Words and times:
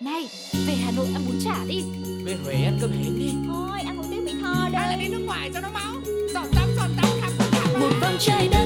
Này, 0.00 0.28
về 0.66 0.74
Hà 0.74 0.92
Nội 0.96 1.06
ăn 1.14 1.22
bún 1.26 1.38
chả 1.44 1.64
đi. 1.68 1.82
Về 2.24 2.36
Huế 2.44 2.54
ăn 2.54 2.78
cơm 2.80 2.90
hến 2.90 3.18
đi. 3.18 3.30
Thôi, 3.48 3.80
ăn 3.86 3.96
một 3.96 4.02
tiếng 4.10 4.24
Mỹ 4.24 4.32
Tho 4.42 4.68
đây 4.72 4.82
Hay 4.82 4.88
là 4.88 4.96
đi 4.96 5.08
nước 5.08 5.22
ngoài 5.26 5.50
cho 5.54 5.60
nó 5.60 5.68
máu. 5.74 5.94
Giọt 6.34 6.46
tắm, 6.54 6.68
giọt 6.76 6.88
tắm, 6.96 7.06
khắp 7.20 7.30
tất 7.38 7.44
cả 7.52 7.78
Một 7.78 7.90
vòng 8.00 8.16
trái 8.20 8.48
đất 8.48 8.63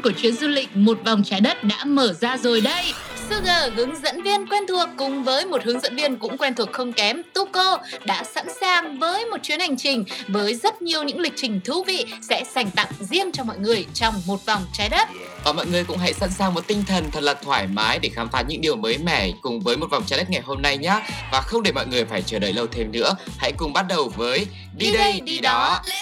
của 0.00 0.12
chuyến 0.12 0.36
du 0.36 0.48
lịch 0.48 0.76
một 0.76 0.98
vòng 1.04 1.22
trái 1.24 1.40
đất 1.40 1.64
đã 1.64 1.84
mở 1.84 2.12
ra 2.12 2.36
rồi 2.36 2.60
đây. 2.60 2.92
Sugar 3.30 3.72
hướng 3.76 3.96
dẫn 4.02 4.22
viên 4.22 4.46
quen 4.46 4.66
thuộc 4.68 4.88
cùng 4.96 5.24
với 5.24 5.46
một 5.46 5.64
hướng 5.64 5.80
dẫn 5.80 5.96
viên 5.96 6.16
cũng 6.16 6.38
quen 6.38 6.54
thuộc 6.54 6.72
không 6.72 6.92
kém 6.92 7.22
Tuko 7.34 7.78
đã 8.04 8.24
sẵn 8.24 8.46
sàng 8.60 8.98
với 8.98 9.26
một 9.26 9.36
chuyến 9.42 9.60
hành 9.60 9.76
trình 9.76 10.04
với 10.28 10.54
rất 10.54 10.82
nhiều 10.82 11.02
những 11.02 11.20
lịch 11.20 11.32
trình 11.36 11.60
thú 11.64 11.84
vị 11.84 12.06
sẽ 12.28 12.44
dành 12.54 12.70
tặng 12.70 12.88
riêng 13.00 13.32
cho 13.32 13.44
mọi 13.44 13.58
người 13.58 13.86
trong 13.94 14.14
một 14.26 14.46
vòng 14.46 14.62
trái 14.72 14.88
đất. 14.88 15.08
Và 15.44 15.52
mọi 15.52 15.66
người 15.66 15.84
cũng 15.84 15.98
hãy 15.98 16.12
sẵn 16.12 16.30
sàng 16.30 16.54
một 16.54 16.66
tinh 16.66 16.84
thần 16.86 17.10
thật 17.12 17.22
là 17.22 17.34
thoải 17.34 17.66
mái 17.66 17.98
để 17.98 18.08
khám 18.08 18.28
phá 18.28 18.42
những 18.48 18.60
điều 18.60 18.76
mới 18.76 18.98
mẻ 18.98 19.30
cùng 19.42 19.60
với 19.60 19.76
một 19.76 19.86
vòng 19.90 20.02
trái 20.06 20.18
đất 20.18 20.30
ngày 20.30 20.42
hôm 20.44 20.62
nay 20.62 20.78
nhé. 20.78 21.00
Và 21.32 21.40
không 21.40 21.62
để 21.62 21.72
mọi 21.72 21.86
người 21.86 22.04
phải 22.04 22.22
chờ 22.22 22.38
đợi 22.38 22.52
lâu 22.52 22.66
thêm 22.66 22.92
nữa, 22.92 23.16
hãy 23.38 23.52
cùng 23.56 23.72
bắt 23.72 23.86
đầu 23.88 24.12
với 24.16 24.46
Đi, 24.76 24.92
đây, 24.92 25.20
đi 25.20 25.38
đó. 25.38 25.80
Đi 25.86 25.92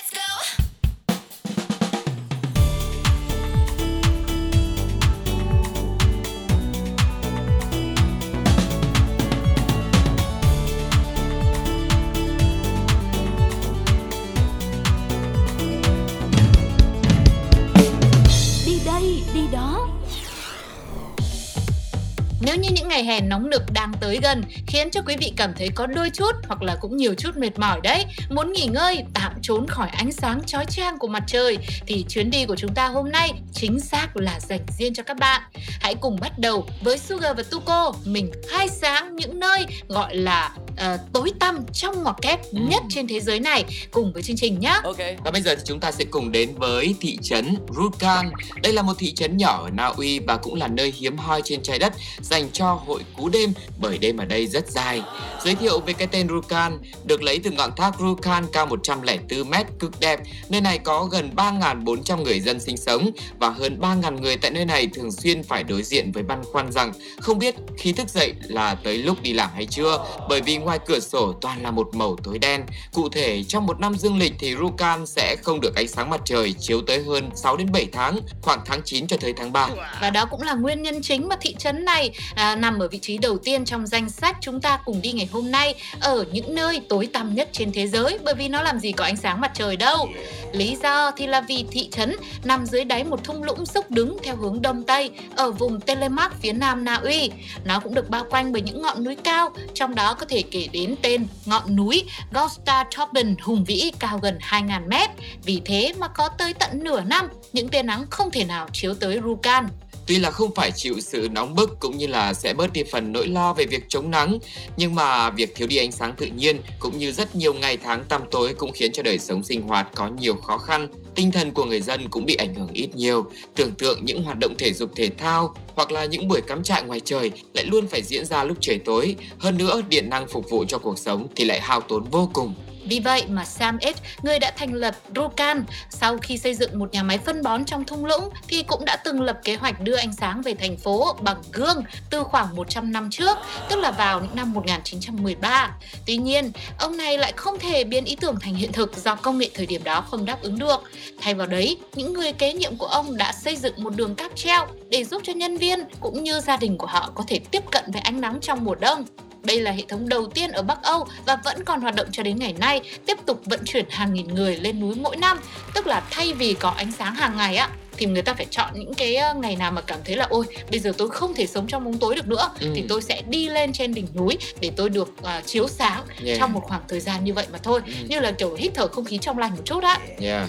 ngày 22.96 23.04
hè 23.04 23.20
nóng 23.20 23.50
nực 23.50 23.62
đang 23.72 23.92
tới 24.00 24.18
gần 24.22 24.42
khiến 24.66 24.90
cho 24.90 25.00
quý 25.06 25.16
vị 25.16 25.32
cảm 25.36 25.52
thấy 25.58 25.68
có 25.74 25.86
đôi 25.86 26.10
chút 26.10 26.34
hoặc 26.48 26.62
là 26.62 26.76
cũng 26.80 26.96
nhiều 26.96 27.14
chút 27.14 27.36
mệt 27.36 27.58
mỏi 27.58 27.80
đấy, 27.82 28.04
muốn 28.30 28.52
nghỉ 28.52 28.66
ngơi, 28.66 29.04
tạm 29.14 29.32
trốn 29.42 29.66
khỏi 29.68 29.88
ánh 29.88 30.12
sáng 30.12 30.42
chói 30.46 30.64
chang 30.64 30.98
của 30.98 31.08
mặt 31.08 31.22
trời 31.26 31.58
thì 31.86 32.04
chuyến 32.08 32.30
đi 32.30 32.44
của 32.44 32.56
chúng 32.56 32.74
ta 32.74 32.86
hôm 32.86 33.10
nay 33.10 33.32
chính 33.52 33.80
xác 33.80 34.16
là 34.16 34.40
dành 34.40 34.66
riêng 34.78 34.94
cho 34.94 35.02
các 35.02 35.18
bạn. 35.18 35.42
Hãy 35.80 35.94
cùng 35.94 36.20
bắt 36.20 36.38
đầu 36.38 36.66
với 36.82 36.98
Sugar 36.98 37.36
và 37.36 37.42
Tuko 37.50 37.92
mình 38.04 38.30
khai 38.48 38.68
sáng 38.68 39.16
những 39.16 39.40
nơi 39.40 39.66
gọi 39.88 40.16
là 40.16 40.50
ờ, 40.76 40.98
tối 41.12 41.32
tăm 41.40 41.64
trong 41.72 42.02
ngoặc 42.02 42.16
kép 42.22 42.40
nhất 42.52 42.82
trên 42.88 43.06
thế 43.06 43.20
giới 43.20 43.40
này 43.40 43.64
cùng 43.90 44.12
với 44.12 44.22
chương 44.22 44.36
trình 44.36 44.60
nhé. 44.60 44.80
Ok 44.84 44.98
Và 45.24 45.30
bây 45.30 45.42
giờ 45.42 45.54
thì 45.54 45.62
chúng 45.64 45.80
ta 45.80 45.92
sẽ 45.92 46.04
cùng 46.04 46.32
đến 46.32 46.54
với 46.56 46.94
thị 47.00 47.18
trấn 47.22 47.56
Rukan. 47.76 48.30
Đây 48.62 48.72
là 48.72 48.82
một 48.82 48.92
thị 48.98 49.14
trấn 49.14 49.36
nhỏ 49.36 49.62
ở 49.64 49.70
Na 49.70 49.86
Uy 49.86 50.18
và 50.18 50.36
cũng 50.36 50.54
là 50.54 50.68
nơi 50.68 50.94
hiếm 50.96 51.16
hoi 51.16 51.42
trên 51.44 51.62
trái 51.62 51.78
đất 51.78 51.92
dành 52.20 52.50
cho 52.52 52.72
hội 52.86 53.02
cú 53.16 53.28
đêm 53.28 53.52
bởi 53.80 53.98
đêm 53.98 54.16
ở 54.16 54.24
đây 54.24 54.46
rất 54.46 54.70
dài. 54.70 55.02
Giới 55.44 55.54
thiệu 55.54 55.80
về 55.80 55.92
cái 55.92 56.06
tên 56.06 56.28
Rukan 56.28 56.78
được 57.04 57.22
lấy 57.22 57.38
từ 57.38 57.50
ngọn 57.50 57.70
thác 57.76 57.92
Rukan 57.98 58.46
cao 58.52 58.66
104 58.66 59.50
mét 59.50 59.66
cực 59.78 60.00
đẹp. 60.00 60.20
Nơi 60.48 60.60
này 60.60 60.78
có 60.78 61.04
gần 61.04 61.30
3.400 61.36 62.22
người 62.22 62.40
dân 62.40 62.60
sinh 62.60 62.76
sống 62.76 63.10
và 63.38 63.50
hơn 63.50 63.78
3.000 63.80 64.20
người 64.20 64.36
tại 64.36 64.50
nơi 64.50 64.64
này 64.64 64.86
thường 64.86 65.12
xuyên 65.12 65.42
phải 65.42 65.64
đối 65.64 65.82
diện 65.82 66.12
với 66.12 66.22
băn 66.22 66.44
khoăn 66.44 66.72
rằng 66.72 66.92
không 67.20 67.38
biết 67.38 67.54
khi 67.76 67.92
thức 67.92 68.08
dậy 68.08 68.32
là 68.42 68.74
tới 68.74 68.98
lúc 68.98 69.22
đi 69.22 69.32
làm 69.32 69.50
hay 69.54 69.66
chưa 69.66 70.04
bởi 70.28 70.40
vì 70.40 70.58
ngoài 70.66 70.78
cửa 70.86 71.00
sổ 71.00 71.32
toàn 71.40 71.62
là 71.62 71.70
một 71.70 71.94
màu 71.94 72.16
tối 72.24 72.38
đen. 72.38 72.62
Cụ 72.92 73.08
thể 73.08 73.42
trong 73.48 73.66
một 73.66 73.80
năm 73.80 73.94
dương 73.94 74.18
lịch 74.18 74.32
thì 74.38 74.54
Rukan 74.56 75.06
sẽ 75.06 75.36
không 75.42 75.60
được 75.60 75.74
ánh 75.74 75.88
sáng 75.88 76.10
mặt 76.10 76.20
trời 76.24 76.54
chiếu 76.58 76.80
tới 76.86 77.02
hơn 77.02 77.30
6 77.34 77.56
đến 77.56 77.72
7 77.72 77.86
tháng, 77.92 78.20
khoảng 78.42 78.60
tháng 78.66 78.80
9 78.84 79.06
cho 79.06 79.16
tới 79.20 79.32
tháng 79.36 79.52
3. 79.52 79.68
Và 80.00 80.10
đó 80.10 80.24
cũng 80.30 80.42
là 80.42 80.54
nguyên 80.54 80.82
nhân 80.82 81.02
chính 81.02 81.28
mà 81.28 81.36
thị 81.40 81.54
trấn 81.58 81.84
này 81.84 82.10
à, 82.34 82.56
nằm 82.56 82.78
ở 82.78 82.88
vị 82.88 82.98
trí 82.98 83.18
đầu 83.18 83.38
tiên 83.38 83.64
trong 83.64 83.86
danh 83.86 84.10
sách 84.10 84.36
chúng 84.40 84.60
ta 84.60 84.78
cùng 84.84 85.02
đi 85.02 85.12
ngày 85.12 85.28
hôm 85.32 85.50
nay 85.50 85.74
ở 86.00 86.24
những 86.32 86.54
nơi 86.54 86.80
tối 86.88 87.08
tăm 87.12 87.34
nhất 87.34 87.48
trên 87.52 87.72
thế 87.72 87.86
giới 87.86 88.18
bởi 88.24 88.34
vì 88.34 88.48
nó 88.48 88.62
làm 88.62 88.78
gì 88.78 88.92
có 88.92 89.04
ánh 89.04 89.16
sáng 89.16 89.40
mặt 89.40 89.50
trời 89.54 89.76
đâu. 89.76 90.08
Lý 90.52 90.76
do 90.82 91.10
thì 91.10 91.26
là 91.26 91.40
vì 91.40 91.64
thị 91.70 91.88
trấn 91.92 92.16
nằm 92.44 92.66
dưới 92.66 92.84
đáy 92.84 93.04
một 93.04 93.24
thung 93.24 93.42
lũng 93.42 93.66
dốc 93.66 93.90
đứng 93.90 94.16
theo 94.22 94.36
hướng 94.36 94.62
đông 94.62 94.82
tây 94.82 95.10
ở 95.36 95.50
vùng 95.52 95.80
Telemark 95.80 96.34
phía 96.42 96.52
nam 96.52 96.84
Na 96.84 96.94
Uy. 96.94 97.30
Nó 97.64 97.80
cũng 97.80 97.94
được 97.94 98.10
bao 98.10 98.24
quanh 98.30 98.52
bởi 98.52 98.62
những 98.62 98.82
ngọn 98.82 99.04
núi 99.04 99.16
cao, 99.16 99.50
trong 99.74 99.94
đó 99.94 100.14
có 100.14 100.26
thể 100.26 100.42
kể 100.50 100.68
đến 100.72 100.94
tên 101.02 101.26
ngọn 101.46 101.76
núi 101.76 102.04
Gosta 102.32 102.84
Toppen 102.96 103.36
hùng 103.42 103.64
vĩ 103.64 103.92
cao 103.98 104.18
gần 104.22 104.38
2.000 104.50 104.88
mét. 104.88 105.10
Vì 105.44 105.62
thế 105.64 105.94
mà 105.98 106.08
có 106.08 106.28
tới 106.28 106.54
tận 106.54 106.84
nửa 106.84 107.00
năm 107.00 107.28
những 107.52 107.68
tia 107.68 107.82
nắng 107.82 108.06
không 108.10 108.30
thể 108.30 108.44
nào 108.44 108.68
chiếu 108.72 108.94
tới 108.94 109.20
Rukan. 109.24 109.68
Tuy 110.06 110.18
là 110.18 110.30
không 110.30 110.54
phải 110.54 110.70
chịu 110.70 111.00
sự 111.00 111.28
nóng 111.32 111.54
bức 111.54 111.80
cũng 111.80 111.98
như 111.98 112.06
là 112.06 112.34
sẽ 112.34 112.54
bớt 112.54 112.72
đi 112.72 112.82
phần 112.92 113.12
nỗi 113.12 113.26
lo 113.26 113.52
về 113.52 113.64
việc 113.64 113.84
chống 113.88 114.10
nắng, 114.10 114.38
nhưng 114.76 114.94
mà 114.94 115.30
việc 115.30 115.54
thiếu 115.56 115.68
đi 115.68 115.76
ánh 115.76 115.92
sáng 115.92 116.14
tự 116.16 116.26
nhiên 116.26 116.60
cũng 116.78 116.98
như 116.98 117.12
rất 117.12 117.36
nhiều 117.36 117.54
ngày 117.54 117.76
tháng 117.76 118.04
tăm 118.08 118.22
tối 118.30 118.54
cũng 118.54 118.72
khiến 118.72 118.92
cho 118.92 119.02
đời 119.02 119.18
sống 119.18 119.44
sinh 119.44 119.62
hoạt 119.62 119.88
có 119.94 120.08
nhiều 120.08 120.34
khó 120.34 120.58
khăn. 120.58 120.88
Tinh 121.14 121.32
thần 121.32 121.52
của 121.52 121.64
người 121.64 121.80
dân 121.80 122.08
cũng 122.10 122.26
bị 122.26 122.34
ảnh 122.34 122.54
hưởng 122.54 122.70
ít 122.72 122.94
nhiều. 122.94 123.30
Tưởng 123.54 123.70
tượng 123.70 124.04
những 124.04 124.22
hoạt 124.22 124.38
động 124.38 124.54
thể 124.58 124.72
dục 124.72 124.90
thể 124.96 125.10
thao 125.18 125.54
hoặc 125.74 125.92
là 125.92 126.04
những 126.04 126.28
buổi 126.28 126.40
cắm 126.40 126.62
trại 126.62 126.82
ngoài 126.82 127.00
trời 127.00 127.30
lại 127.54 127.64
luôn 127.64 127.86
phải 127.88 128.02
diễn 128.02 128.24
ra 128.24 128.44
lúc 128.44 128.56
trời 128.60 128.78
tối. 128.78 129.16
Hơn 129.38 129.58
nữa, 129.58 129.82
điện 129.88 130.10
năng 130.10 130.28
phục 130.28 130.50
vụ 130.50 130.64
cho 130.68 130.78
cuộc 130.78 130.98
sống 130.98 131.26
thì 131.36 131.44
lại 131.44 131.60
hao 131.60 131.80
tốn 131.80 132.04
vô 132.10 132.30
cùng. 132.32 132.54
Vì 132.88 133.00
vậy 133.00 133.24
mà 133.28 133.44
Sam 133.44 133.78
Ed, 133.78 133.96
người 134.22 134.38
đã 134.38 134.52
thành 134.56 134.74
lập 134.74 134.94
Rukan 135.16 135.64
sau 135.90 136.18
khi 136.18 136.38
xây 136.38 136.54
dựng 136.54 136.78
một 136.78 136.92
nhà 136.92 137.02
máy 137.02 137.18
phân 137.18 137.42
bón 137.42 137.64
trong 137.64 137.84
thung 137.84 138.04
lũng 138.04 138.28
thì 138.48 138.62
cũng 138.62 138.84
đã 138.84 138.96
từng 138.96 139.20
lập 139.20 139.38
kế 139.44 139.56
hoạch 139.56 139.80
đưa 139.80 139.96
ánh 139.96 140.12
sáng 140.12 140.42
về 140.42 140.54
thành 140.54 140.76
phố 140.76 141.16
bằng 141.20 141.42
gương 141.52 141.82
từ 142.10 142.22
khoảng 142.22 142.56
100 142.56 142.92
năm 142.92 143.10
trước, 143.10 143.38
tức 143.68 143.76
là 143.76 143.90
vào 143.90 144.20
những 144.20 144.36
năm 144.36 144.52
1913. 144.52 145.76
Tuy 146.06 146.16
nhiên, 146.16 146.52
ông 146.78 146.96
này 146.96 147.18
lại 147.18 147.32
không 147.36 147.58
thể 147.58 147.84
biến 147.84 148.04
ý 148.04 148.16
tưởng 148.16 148.36
thành 148.40 148.54
hiện 148.54 148.72
thực 148.72 148.96
do 149.04 149.14
công 149.14 149.38
nghệ 149.38 149.50
thời 149.54 149.66
điểm 149.66 149.84
đó 149.84 150.00
không 150.00 150.24
đáp 150.24 150.42
ứng 150.42 150.58
được. 150.58 150.82
Thay 151.20 151.34
vào 151.34 151.46
đấy, 151.46 151.76
những 151.94 152.12
người 152.12 152.32
kế 152.32 152.52
nhiệm 152.52 152.76
của 152.76 152.86
ông 152.86 153.16
đã 153.16 153.32
xây 153.32 153.56
dựng 153.56 153.74
một 153.76 153.96
đường 153.96 154.14
cáp 154.14 154.36
treo 154.36 154.66
để 154.88 155.04
giúp 155.04 155.22
cho 155.24 155.32
nhân 155.32 155.56
viên 155.56 155.78
cũng 156.00 156.24
như 156.24 156.40
gia 156.40 156.56
đình 156.56 156.78
của 156.78 156.86
họ 156.86 157.10
có 157.14 157.24
thể 157.28 157.40
tiếp 157.50 157.62
cận 157.70 157.84
với 157.92 158.02
ánh 158.02 158.20
nắng 158.20 158.38
trong 158.40 158.64
mùa 158.64 158.74
đông. 158.74 159.04
Đây 159.46 159.60
là 159.60 159.70
hệ 159.70 159.82
thống 159.88 160.08
đầu 160.08 160.26
tiên 160.26 160.50
ở 160.52 160.62
Bắc 160.62 160.82
Âu 160.82 161.06
và 161.26 161.36
vẫn 161.44 161.64
còn 161.64 161.80
hoạt 161.80 161.94
động 161.94 162.06
cho 162.12 162.22
đến 162.22 162.38
ngày 162.38 162.52
nay, 162.58 162.80
tiếp 163.06 163.16
tục 163.26 163.40
vận 163.44 163.60
chuyển 163.64 163.84
hàng 163.90 164.14
nghìn 164.14 164.34
người 164.34 164.56
lên 164.56 164.80
núi 164.80 164.94
mỗi 164.94 165.16
năm. 165.16 165.38
Tức 165.74 165.86
là 165.86 166.02
thay 166.10 166.32
vì 166.32 166.54
có 166.54 166.70
ánh 166.70 166.92
sáng 166.92 167.14
hàng 167.14 167.36
ngày 167.36 167.56
á, 167.56 167.68
thì 167.96 168.06
người 168.06 168.22
ta 168.22 168.34
phải 168.34 168.46
chọn 168.50 168.70
những 168.74 168.94
cái 168.94 169.16
ờ, 169.16 169.34
ngày 169.34 169.56
nào 169.56 169.70
mà 169.72 169.80
cảm 169.80 169.98
thấy 170.04 170.16
là 170.16 170.26
ôi 170.30 170.44
bây 170.70 170.80
giờ 170.80 170.92
tôi 170.98 171.10
không 171.10 171.34
thể 171.34 171.46
sống 171.46 171.66
trong 171.66 171.84
bóng 171.84 171.98
tối 171.98 172.14
được 172.14 172.28
nữa 172.28 172.50
Ừ. 172.60 172.72
thì 172.74 172.84
tôi 172.88 173.02
sẽ 173.02 173.22
đi 173.28 173.48
lên 173.48 173.72
trên 173.72 173.94
đỉnh 173.94 174.06
núi 174.14 174.38
để 174.60 174.70
tôi 174.76 174.88
được 174.88 175.08
ờ, 175.22 175.40
chiếu 175.46 175.68
sáng 175.68 176.02
Yeah. 176.24 176.38
trong 176.38 176.52
một 176.52 176.60
khoảng 176.64 176.80
thời 176.88 177.00
gian 177.00 177.24
như 177.24 177.32
vậy 177.34 177.46
mà 177.52 177.58
thôi 177.62 177.80
Ừ. 177.86 177.92
như 178.08 178.20
là 178.20 178.32
kiểu 178.32 178.54
hít 178.54 178.72
thở 178.74 178.88
không 178.88 179.04
khí 179.04 179.18
trong 179.18 179.38
lành 179.38 179.50
một 179.50 179.62
chút 179.64 179.82
á 179.82 179.98
Yeah. 180.20 180.48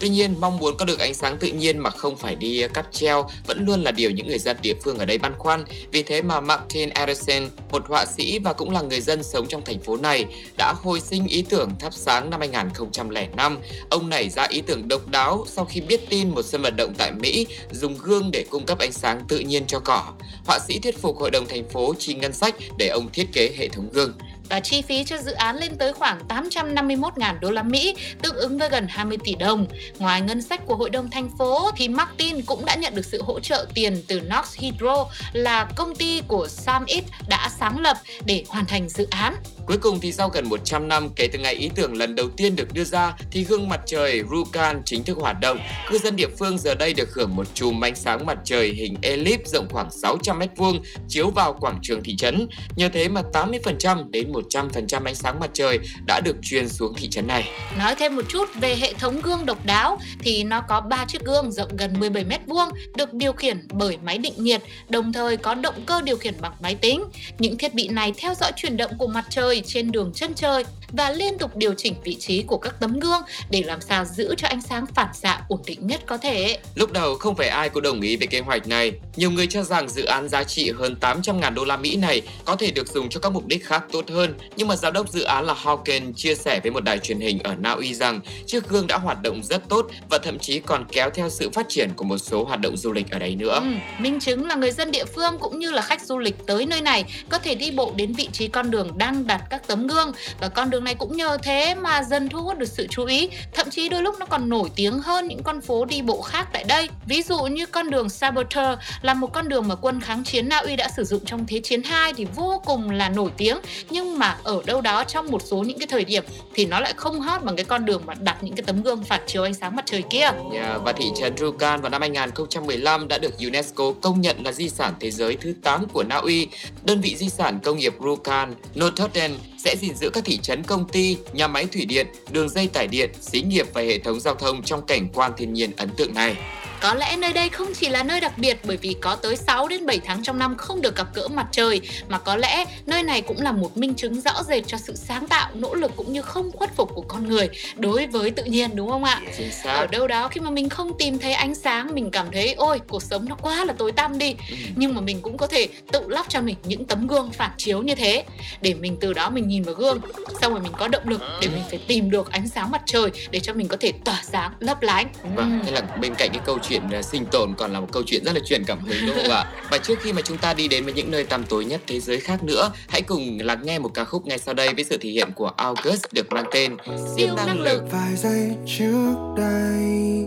Tuy 0.00 0.08
nhiên, 0.08 0.34
mong 0.40 0.58
muốn 0.58 0.76
có 0.76 0.84
được 0.84 0.98
ánh 0.98 1.14
sáng 1.14 1.38
tự 1.38 1.48
nhiên 1.48 1.78
mà 1.78 1.90
không 1.90 2.16
phải 2.16 2.34
đi 2.34 2.62
cắt 2.74 2.86
treo 2.92 3.28
vẫn 3.46 3.64
luôn 3.66 3.82
là 3.82 3.90
điều 3.90 4.10
những 4.10 4.26
người 4.28 4.38
dân 4.38 4.56
địa 4.62 4.74
phương 4.84 4.98
ở 4.98 5.04
đây 5.04 5.18
băn 5.18 5.34
khoăn. 5.38 5.64
Vì 5.92 6.02
thế 6.02 6.22
mà 6.22 6.40
Martin 6.40 6.88
Ederson, 6.88 7.48
một 7.70 7.88
họa 7.88 8.06
sĩ 8.06 8.38
và 8.38 8.52
cũng 8.52 8.70
là 8.70 8.82
người 8.82 9.00
dân 9.00 9.22
sống 9.22 9.46
trong 9.48 9.64
thành 9.64 9.80
phố 9.80 9.96
này, 9.96 10.24
đã 10.58 10.74
hồi 10.82 11.00
sinh 11.00 11.26
ý 11.26 11.42
tưởng 11.42 11.70
thắp 11.78 11.94
sáng 11.94 12.30
năm 12.30 12.40
2005. 12.40 13.58
Ông 13.90 14.08
nảy 14.08 14.28
ra 14.28 14.46
ý 14.50 14.60
tưởng 14.60 14.88
độc 14.88 15.08
đáo 15.08 15.44
sau 15.48 15.64
khi 15.64 15.80
biết 15.80 16.08
tin 16.08 16.28
một 16.30 16.42
sân 16.42 16.62
vận 16.62 16.76
động 16.76 16.94
tại 16.98 17.12
Mỹ 17.12 17.46
dùng 17.70 17.98
gương 18.02 18.30
để 18.32 18.44
cung 18.50 18.66
cấp 18.66 18.78
ánh 18.78 18.92
sáng 18.92 19.22
tự 19.28 19.38
nhiên 19.38 19.66
cho 19.66 19.80
cỏ. 19.80 20.12
Họa 20.46 20.58
sĩ 20.68 20.78
thuyết 20.78 20.98
phục 20.98 21.16
hội 21.18 21.30
đồng 21.30 21.46
thành 21.46 21.68
phố 21.68 21.94
chi 21.98 22.14
ngân 22.14 22.32
sách 22.32 22.54
để 22.78 22.88
ông 22.88 23.08
thiết 23.12 23.32
kế 23.32 23.54
hệ 23.58 23.68
thống 23.68 23.88
gương 23.92 24.12
và 24.48 24.60
chi 24.60 24.82
phí 24.82 25.04
cho 25.04 25.16
dự 25.16 25.32
án 25.32 25.56
lên 25.56 25.76
tới 25.78 25.92
khoảng 25.92 26.20
851.000 26.28 27.40
đô 27.40 27.50
la 27.50 27.62
Mỹ, 27.62 27.96
tương 28.22 28.36
ứng 28.36 28.58
với 28.58 28.68
gần 28.68 28.86
20 28.88 29.18
tỷ 29.24 29.34
đồng. 29.34 29.66
Ngoài 29.98 30.20
ngân 30.20 30.42
sách 30.42 30.66
của 30.66 30.76
hội 30.76 30.90
đồng 30.90 31.10
thành 31.10 31.30
phố 31.38 31.70
thì 31.76 31.88
Martin 31.88 32.42
cũng 32.42 32.64
đã 32.64 32.74
nhận 32.74 32.94
được 32.94 33.04
sự 33.04 33.22
hỗ 33.22 33.40
trợ 33.40 33.66
tiền 33.74 34.02
từ 34.08 34.20
Knox 34.20 34.56
Hydro 34.56 35.06
là 35.32 35.64
công 35.76 35.94
ty 35.94 36.22
của 36.28 36.48
Sam 36.48 36.84
It 36.84 37.04
đã 37.28 37.50
sáng 37.60 37.80
lập 37.80 37.96
để 38.24 38.44
hoàn 38.48 38.66
thành 38.66 38.88
dự 38.88 39.06
án. 39.10 39.34
Cuối 39.66 39.76
cùng 39.76 40.00
thì 40.00 40.12
sau 40.12 40.28
gần 40.28 40.48
100 40.48 40.88
năm 40.88 41.08
kể 41.16 41.28
từ 41.32 41.38
ngày 41.38 41.54
ý 41.54 41.70
tưởng 41.74 41.96
lần 41.96 42.14
đầu 42.14 42.28
tiên 42.36 42.56
được 42.56 42.72
đưa 42.72 42.84
ra 42.84 43.14
thì 43.30 43.44
gương 43.44 43.68
mặt 43.68 43.80
trời 43.86 44.22
Rukan 44.30 44.82
chính 44.84 45.04
thức 45.04 45.18
hoạt 45.20 45.40
động. 45.40 45.58
Cư 45.90 45.98
dân 45.98 46.16
địa 46.16 46.28
phương 46.38 46.58
giờ 46.58 46.74
đây 46.74 46.94
được 46.94 47.14
hưởng 47.14 47.36
một 47.36 47.46
chùm 47.54 47.84
ánh 47.84 47.94
sáng 47.94 48.26
mặt 48.26 48.38
trời 48.44 48.68
hình 48.68 48.96
elip 49.02 49.40
rộng 49.46 49.68
khoảng 49.70 49.90
600 49.90 50.38
m2 50.38 50.80
chiếu 51.08 51.30
vào 51.30 51.52
quảng 51.60 51.78
trường 51.82 52.02
thị 52.02 52.16
trấn. 52.16 52.48
Nhờ 52.76 52.88
thế 52.92 53.08
mà 53.08 53.22
80% 53.32 54.10
đến 54.10 54.32
100% 54.50 55.04
ánh 55.04 55.14
sáng 55.14 55.40
mặt 55.40 55.50
trời 55.52 55.78
đã 56.06 56.20
được 56.24 56.36
truyền 56.42 56.68
xuống 56.68 56.94
thị 56.96 57.08
trấn 57.08 57.26
này. 57.26 57.50
Nói 57.78 57.94
thêm 57.94 58.16
một 58.16 58.22
chút 58.28 58.48
về 58.54 58.76
hệ 58.76 58.92
thống 58.92 59.20
gương 59.20 59.46
độc 59.46 59.66
đáo 59.66 59.98
thì 60.18 60.44
nó 60.44 60.60
có 60.60 60.80
3 60.80 61.04
chiếc 61.04 61.24
gương 61.24 61.52
rộng 61.52 61.76
gần 61.76 62.00
17 62.00 62.24
mét 62.24 62.40
vuông 62.46 62.68
được 62.96 63.12
điều 63.12 63.32
khiển 63.32 63.68
bởi 63.72 63.98
máy 64.02 64.18
định 64.18 64.34
nhiệt, 64.36 64.62
đồng 64.88 65.12
thời 65.12 65.36
có 65.36 65.54
động 65.54 65.74
cơ 65.86 66.02
điều 66.02 66.16
khiển 66.16 66.34
bằng 66.40 66.52
máy 66.60 66.74
tính. 66.74 67.04
Những 67.38 67.58
thiết 67.58 67.74
bị 67.74 67.88
này 67.88 68.12
theo 68.16 68.34
dõi 68.34 68.52
chuyển 68.56 68.76
động 68.76 68.90
của 68.98 69.06
mặt 69.06 69.24
trời 69.30 69.62
trên 69.66 69.92
đường 69.92 70.12
chân 70.14 70.34
trời 70.34 70.64
và 70.92 71.10
liên 71.10 71.38
tục 71.38 71.56
điều 71.56 71.74
chỉnh 71.74 71.94
vị 72.04 72.16
trí 72.20 72.42
của 72.42 72.58
các 72.58 72.74
tấm 72.80 73.00
gương 73.00 73.22
để 73.50 73.62
làm 73.62 73.80
sao 73.80 74.04
giữ 74.04 74.34
cho 74.36 74.48
ánh 74.48 74.62
sáng 74.62 74.86
phản 74.86 75.14
xạ 75.14 75.40
ổn 75.48 75.60
định 75.66 75.86
nhất 75.86 76.00
có 76.06 76.18
thể. 76.18 76.58
Lúc 76.74 76.92
đầu 76.92 77.14
không 77.14 77.36
phải 77.36 77.48
ai 77.48 77.68
cũng 77.68 77.82
đồng 77.82 78.00
ý 78.00 78.16
về 78.16 78.26
kế 78.26 78.40
hoạch 78.40 78.68
này. 78.68 78.92
Nhiều 79.16 79.30
người 79.30 79.46
cho 79.46 79.62
rằng 79.62 79.88
dự 79.88 80.04
án 80.04 80.28
giá 80.28 80.44
trị 80.44 80.72
hơn 80.78 80.96
800 80.96 81.40
ngàn 81.40 81.54
đô 81.54 81.64
la 81.64 81.76
Mỹ 81.76 81.96
này 81.96 82.22
có 82.44 82.56
thể 82.56 82.70
được 82.70 82.88
dùng 82.88 83.08
cho 83.08 83.20
các 83.20 83.32
mục 83.32 83.46
đích 83.46 83.66
khác 83.66 83.84
tốt 83.92 84.04
hơn. 84.08 84.27
Nhưng 84.56 84.68
mà 84.68 84.76
giám 84.76 84.92
đốc 84.92 85.08
dự 85.12 85.22
án 85.22 85.46
là 85.46 85.54
Hawken 85.54 86.12
chia 86.12 86.34
sẻ 86.34 86.60
với 86.60 86.70
một 86.70 86.84
đài 86.84 86.98
truyền 86.98 87.20
hình 87.20 87.38
ở 87.38 87.54
Na 87.58 87.70
Uy 87.70 87.94
rằng 87.94 88.20
chiếc 88.46 88.68
gương 88.68 88.86
đã 88.86 88.98
hoạt 88.98 89.22
động 89.22 89.42
rất 89.42 89.68
tốt 89.68 89.86
và 90.10 90.18
thậm 90.18 90.38
chí 90.38 90.60
còn 90.60 90.84
kéo 90.92 91.10
theo 91.10 91.30
sự 91.30 91.50
phát 91.50 91.68
triển 91.68 91.90
của 91.96 92.04
một 92.04 92.18
số 92.18 92.44
hoạt 92.44 92.60
động 92.60 92.76
du 92.76 92.92
lịch 92.92 93.10
ở 93.10 93.18
đây 93.18 93.34
nữa. 93.36 93.54
Ừ, 93.54 94.02
minh 94.02 94.20
chứng 94.20 94.46
là 94.46 94.54
người 94.54 94.70
dân 94.70 94.90
địa 94.90 95.04
phương 95.04 95.38
cũng 95.40 95.58
như 95.58 95.70
là 95.70 95.82
khách 95.82 96.02
du 96.02 96.18
lịch 96.18 96.46
tới 96.46 96.66
nơi 96.66 96.80
này 96.80 97.04
có 97.28 97.38
thể 97.38 97.54
đi 97.54 97.70
bộ 97.70 97.92
đến 97.96 98.12
vị 98.12 98.28
trí 98.32 98.48
con 98.48 98.70
đường 98.70 98.98
đang 98.98 99.26
đặt 99.26 99.42
các 99.50 99.66
tấm 99.66 99.86
gương 99.86 100.12
và 100.40 100.48
con 100.48 100.70
đường 100.70 100.84
này 100.84 100.94
cũng 100.94 101.16
nhờ 101.16 101.38
thế 101.42 101.74
mà 101.74 102.02
dần 102.02 102.28
thu 102.28 102.42
hút 102.42 102.58
được 102.58 102.68
sự 102.68 102.86
chú 102.90 103.04
ý, 103.04 103.28
thậm 103.54 103.70
chí 103.70 103.88
đôi 103.88 104.02
lúc 104.02 104.14
nó 104.18 104.26
còn 104.26 104.48
nổi 104.48 104.70
tiếng 104.76 104.98
hơn 104.98 105.28
những 105.28 105.42
con 105.42 105.60
phố 105.60 105.84
đi 105.84 106.02
bộ 106.02 106.22
khác 106.22 106.48
tại 106.52 106.64
đây. 106.64 106.88
Ví 107.06 107.22
dụ 107.22 107.38
như 107.42 107.66
con 107.66 107.90
đường 107.90 108.08
Saboteur 108.08 108.78
là 109.02 109.14
một 109.14 109.32
con 109.32 109.48
đường 109.48 109.68
mà 109.68 109.74
quân 109.74 110.00
kháng 110.00 110.24
chiến 110.24 110.48
Na 110.48 110.58
Uy 110.58 110.76
đã 110.76 110.88
sử 110.96 111.04
dụng 111.04 111.24
trong 111.24 111.46
Thế 111.46 111.60
chiến 111.64 111.82
2 111.82 112.12
thì 112.12 112.26
vô 112.34 112.62
cùng 112.66 112.90
là 112.90 113.08
nổi 113.08 113.30
tiếng, 113.36 113.58
nhưng 113.90 114.17
mà 114.18 114.38
ở 114.42 114.62
đâu 114.66 114.80
đó 114.80 115.04
trong 115.04 115.30
một 115.30 115.42
số 115.44 115.56
những 115.56 115.78
cái 115.78 115.86
thời 115.86 116.04
điểm 116.04 116.24
thì 116.54 116.66
nó 116.66 116.80
lại 116.80 116.92
không 116.96 117.20
hot 117.20 117.42
bằng 117.44 117.56
cái 117.56 117.64
con 117.64 117.84
đường 117.84 118.02
mà 118.06 118.14
đặt 118.14 118.36
những 118.40 118.54
cái 118.54 118.64
tấm 118.66 118.82
gương 118.82 119.04
phản 119.04 119.20
chiếu 119.26 119.42
ánh 119.42 119.54
sáng 119.54 119.76
mặt 119.76 119.86
trời 119.86 120.02
kia. 120.10 120.30
Yeah, 120.54 120.80
và 120.84 120.92
thị 120.92 121.04
trấn 121.20 121.36
Rukan 121.36 121.80
vào 121.80 121.90
năm 121.90 122.00
2015 122.00 123.08
đã 123.08 123.18
được 123.18 123.38
UNESCO 123.38 123.92
công 124.02 124.20
nhận 124.20 124.36
là 124.44 124.52
di 124.52 124.68
sản 124.68 124.94
thế 125.00 125.10
giới 125.10 125.36
thứ 125.36 125.54
8 125.62 125.88
của 125.88 126.02
Na 126.02 126.16
Uy. 126.16 126.48
Đơn 126.84 127.00
vị 127.00 127.16
di 127.16 127.28
sản 127.28 127.58
công 127.64 127.78
nghiệp 127.78 127.94
Rukan, 128.00 128.54
Notodden 128.74 129.32
sẽ 129.58 129.76
gìn 129.80 129.94
giữ 129.94 130.10
các 130.10 130.24
thị 130.24 130.38
trấn 130.42 130.62
công 130.62 130.88
ty, 130.88 131.16
nhà 131.32 131.48
máy 131.48 131.66
thủy 131.72 131.84
điện, 131.84 132.06
đường 132.30 132.48
dây 132.48 132.66
tải 132.66 132.86
điện, 132.86 133.10
xí 133.20 133.42
nghiệp 133.42 133.66
và 133.72 133.82
hệ 133.82 133.98
thống 133.98 134.20
giao 134.20 134.34
thông 134.34 134.62
trong 134.62 134.86
cảnh 134.86 135.08
quan 135.14 135.32
thiên 135.36 135.52
nhiên 135.52 135.70
ấn 135.76 135.88
tượng 135.96 136.14
này. 136.14 136.36
Có 136.80 136.94
lẽ 136.94 137.16
nơi 137.16 137.32
đây 137.32 137.48
không 137.48 137.68
chỉ 137.74 137.88
là 137.88 138.02
nơi 138.02 138.20
đặc 138.20 138.38
biệt 138.38 138.58
bởi 138.64 138.76
vì 138.76 138.96
có 139.00 139.16
tới 139.16 139.36
6 139.36 139.68
đến 139.68 139.86
7 139.86 140.00
tháng 140.04 140.22
trong 140.22 140.38
năm 140.38 140.56
không 140.56 140.80
được 140.80 140.96
gặp 140.96 141.06
gỡ 141.14 141.28
mặt 141.28 141.46
trời 141.52 141.80
mà 142.08 142.18
có 142.18 142.36
lẽ 142.36 142.64
nơi 142.86 143.02
này 143.02 143.20
cũng 143.22 143.40
là 143.40 143.52
một 143.52 143.76
minh 143.76 143.94
chứng 143.94 144.20
rõ 144.20 144.42
rệt 144.42 144.66
cho 144.66 144.78
sự 144.78 144.94
sáng 144.96 145.26
tạo, 145.26 145.50
nỗ 145.54 145.74
lực 145.74 145.92
cũng 145.96 146.12
như 146.12 146.22
không 146.22 146.52
khuất 146.52 146.76
phục 146.76 146.90
của 146.94 147.00
con 147.08 147.28
người 147.28 147.48
đối 147.76 148.06
với 148.06 148.30
tự 148.30 148.44
nhiên 148.44 148.76
đúng 148.76 148.90
không 148.90 149.04
ạ? 149.04 149.20
Ở 149.64 149.86
đâu 149.86 150.06
đó 150.08 150.28
khi 150.28 150.40
mà 150.40 150.50
mình 150.50 150.68
không 150.68 150.98
tìm 150.98 151.18
thấy 151.18 151.32
ánh 151.32 151.54
sáng 151.54 151.94
mình 151.94 152.10
cảm 152.10 152.26
thấy 152.32 152.54
ôi 152.54 152.80
cuộc 152.88 153.02
sống 153.02 153.28
nó 153.28 153.34
quá 153.34 153.64
là 153.64 153.72
tối 153.78 153.92
tăm 153.92 154.18
đi 154.18 154.34
Ừ. 154.50 154.56
nhưng 154.76 154.94
mà 154.94 155.00
mình 155.00 155.20
cũng 155.22 155.36
có 155.36 155.46
thể 155.46 155.68
tự 155.92 156.00
lắp 156.08 156.26
cho 156.28 156.40
mình 156.40 156.56
những 156.64 156.84
tấm 156.84 157.06
gương 157.06 157.30
phản 157.32 157.50
chiếu 157.56 157.82
như 157.82 157.94
thế 157.94 158.24
để 158.60 158.74
mình 158.74 158.96
từ 159.00 159.12
đó 159.12 159.30
mình 159.30 159.48
nhìn 159.48 159.62
vào 159.62 159.74
gương 159.74 160.00
xong 160.40 160.52
rồi 160.52 160.60
mình 160.62 160.72
có 160.78 160.88
động 160.88 161.08
lực 161.08 161.20
để 161.42 161.48
mình 161.48 161.62
phải 161.70 161.78
tìm 161.86 162.10
được 162.10 162.30
ánh 162.30 162.48
sáng 162.48 162.70
mặt 162.70 162.82
trời 162.86 163.10
để 163.30 163.40
cho 163.40 163.52
mình 163.52 163.68
có 163.68 163.76
thể 163.80 163.92
tỏa 164.04 164.20
sáng 164.22 164.52
lấp 164.60 164.82
lánh. 164.82 165.06
Vâng, 165.34 165.60
Ừ. 165.60 165.64
thế 165.66 165.72
là 165.72 165.80
bên 166.00 166.14
cạnh 166.14 166.30
cái 166.32 166.40
câu 166.44 166.58
chuyện 166.68 166.82
à, 166.92 167.02
sinh 167.02 167.26
tồn 167.26 167.54
còn 167.58 167.72
là 167.72 167.80
một 167.80 167.88
câu 167.92 168.02
chuyện 168.06 168.24
rất 168.24 168.32
là 168.32 168.40
truyền 168.46 168.64
cảm 168.64 168.80
hứng 168.80 169.06
đúng 169.06 169.16
không 169.16 169.30
ạ? 169.30 169.52
Và 169.70 169.78
trước 169.78 169.98
khi 170.02 170.12
mà 170.12 170.22
chúng 170.24 170.38
ta 170.38 170.54
đi 170.54 170.68
đến 170.68 170.84
với 170.84 170.92
những 170.92 171.10
nơi 171.10 171.24
tăm 171.24 171.44
tối 171.44 171.64
nhất 171.64 171.80
thế 171.86 172.00
giới 172.00 172.20
khác 172.20 172.42
nữa, 172.42 172.72
hãy 172.88 173.02
cùng 173.02 173.38
lắng 173.40 173.60
nghe 173.64 173.78
một 173.78 173.94
ca 173.94 174.04
khúc 174.04 174.26
ngay 174.26 174.38
sau 174.38 174.54
đây 174.54 174.74
với 174.74 174.84
sự 174.84 174.98
thể 175.00 175.10
hiện 175.10 175.32
của 175.34 175.50
August 175.56 176.04
được 176.12 176.32
mang 176.32 176.44
tên 176.52 176.76
Siêu 177.16 177.34
năng 177.36 177.60
lực. 177.60 177.82
vài 177.92 178.16
giây 178.16 178.50
trước 178.66 179.14
đây 179.36 180.26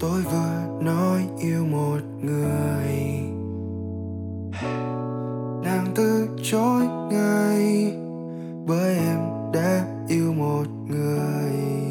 tôi 0.00 0.22
vừa 0.22 0.80
nói 0.82 1.22
yêu 1.42 1.64
một 1.64 1.98
người 2.20 2.94
nàng 5.64 5.86
từ 5.94 6.28
chối 6.50 6.82
ngay 7.12 7.92
bởi 8.66 8.94
em 8.94 9.18
đã 9.54 9.84
yêu 10.08 10.32
một 10.32 10.64
người 10.88 11.89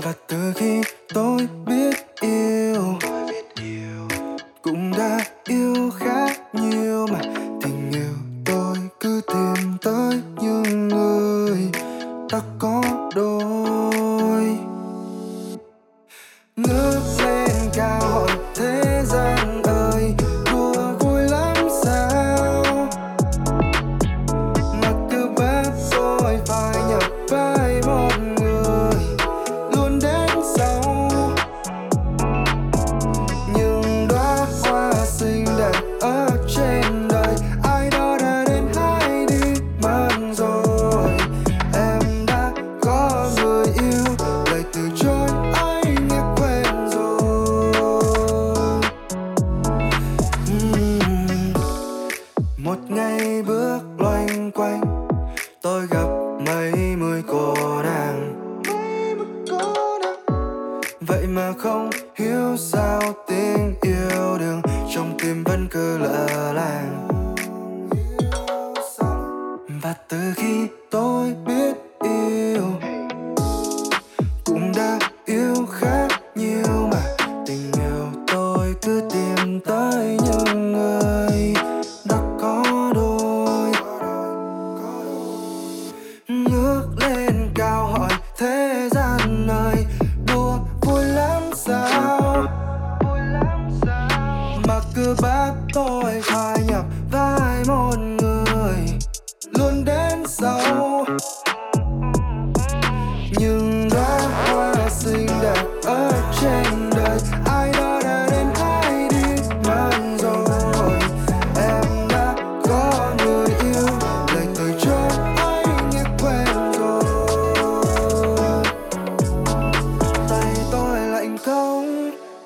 và 0.00 0.12
từ 0.28 0.52
khi 0.56 0.82
tôi 1.14 1.48
biết 1.66 1.94
yêu 2.20 2.55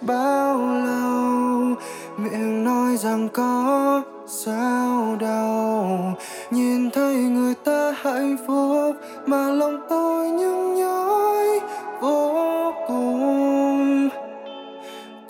bao 0.00 0.58
lâu? 0.58 1.76
Miệng 2.16 2.64
nói 2.64 2.96
rằng 2.96 3.28
có 3.28 4.02
sao 4.26 5.16
đâu. 5.20 5.98
Nhìn 6.50 6.90
thấy 6.90 7.14
người 7.14 7.54
ta 7.64 7.94
hạnh 8.02 8.36
phúc 8.46 8.96
mà 9.26 9.50
lòng 9.50 9.86
tôi 9.88 10.28
nhung 10.28 10.74
nhói 10.74 11.60
vô 12.00 12.72
cùng. 12.88 14.08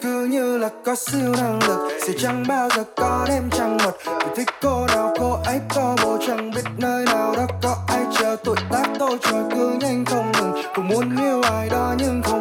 Cứ 0.02 0.24
như 0.24 0.58
là 0.58 0.68
có 0.84 0.94
siêu 0.94 1.34
năng 1.38 1.58
lực, 1.68 1.88
sẽ 2.06 2.12
chẳng 2.18 2.44
bao 2.48 2.68
giờ 2.76 2.84
có 2.96 3.24
đêm 3.28 3.50
trăng 3.50 3.78
mật. 3.84 3.92
Vì 4.06 4.26
thích 4.36 4.48
cô 4.62 4.86
nào, 4.86 5.14
cô 5.18 5.36
ấy 5.44 5.60
có 5.74 5.96
bộ 6.02 6.18
chẳng 6.26 6.50
biết 6.50 6.64
nơi 6.78 7.04
nào 7.04 7.34
đó. 7.36 7.46
Có 7.62 7.76
ai 7.88 8.04
chờ 8.18 8.36
tuổi 8.44 8.56
tác 8.70 8.86
tôi 8.98 9.18
trôi 9.20 9.42
cứ 9.54 9.76
nhanh 9.80 10.04
không 10.04 10.32
ngừng. 10.32 10.62
Cũng 10.74 10.88
muốn 10.88 11.16
yêu 11.22 11.42
ai 11.42 11.68
đó 11.70 11.94
nhưng 11.98 12.22
không 12.24 12.39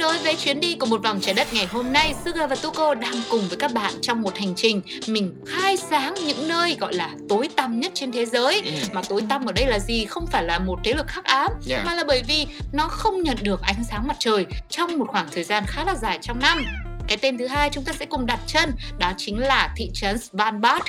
đối 0.00 0.18
với 0.18 0.34
chuyến 0.36 0.60
đi 0.60 0.76
của 0.80 0.86
một 0.86 1.02
vòng 1.02 1.20
trái 1.20 1.34
đất 1.34 1.46
ngày 1.52 1.66
hôm 1.66 1.92
nay, 1.92 2.14
Sugar 2.24 2.50
và 2.50 2.56
Tuko 2.56 2.94
đang 2.94 3.14
cùng 3.30 3.48
với 3.48 3.56
các 3.58 3.72
bạn 3.72 3.94
trong 4.02 4.22
một 4.22 4.38
hành 4.38 4.54
trình 4.56 4.82
mình 5.06 5.34
khai 5.46 5.76
sáng 5.76 6.14
những 6.26 6.48
nơi 6.48 6.76
gọi 6.80 6.94
là 6.94 7.10
tối 7.28 7.48
tăm 7.56 7.80
nhất 7.80 7.92
trên 7.94 8.12
thế 8.12 8.26
giới. 8.26 8.62
Ừ. 8.64 8.70
Mà 8.92 9.02
tối 9.08 9.22
tăm 9.28 9.46
ở 9.46 9.52
đây 9.52 9.66
là 9.66 9.78
gì? 9.78 10.04
Không 10.04 10.26
phải 10.26 10.44
là 10.44 10.58
một 10.58 10.78
thế 10.84 10.92
lực 10.92 11.10
hắc 11.10 11.24
ám, 11.24 11.50
Yeah. 11.68 11.86
mà 11.86 11.94
là 11.94 12.04
bởi 12.04 12.22
vì 12.28 12.46
nó 12.72 12.88
không 12.88 13.22
nhận 13.22 13.36
được 13.42 13.60
ánh 13.62 13.84
sáng 13.90 14.06
mặt 14.08 14.16
trời 14.18 14.46
trong 14.68 14.98
một 14.98 15.06
khoảng 15.08 15.28
thời 15.32 15.44
gian 15.44 15.64
khá 15.66 15.84
là 15.84 15.94
dài 15.94 16.18
trong 16.22 16.38
năm. 16.40 16.64
Cái 17.10 17.16
tên 17.16 17.38
thứ 17.38 17.46
hai 17.46 17.70
chúng 17.72 17.84
ta 17.84 17.92
sẽ 17.92 18.06
cùng 18.06 18.26
đặt 18.26 18.40
chân 18.46 18.72
đó 18.98 19.12
chính 19.16 19.38
là 19.38 19.74
thị 19.76 19.90
trấn 19.94 20.18
Svalbard. 20.18 20.84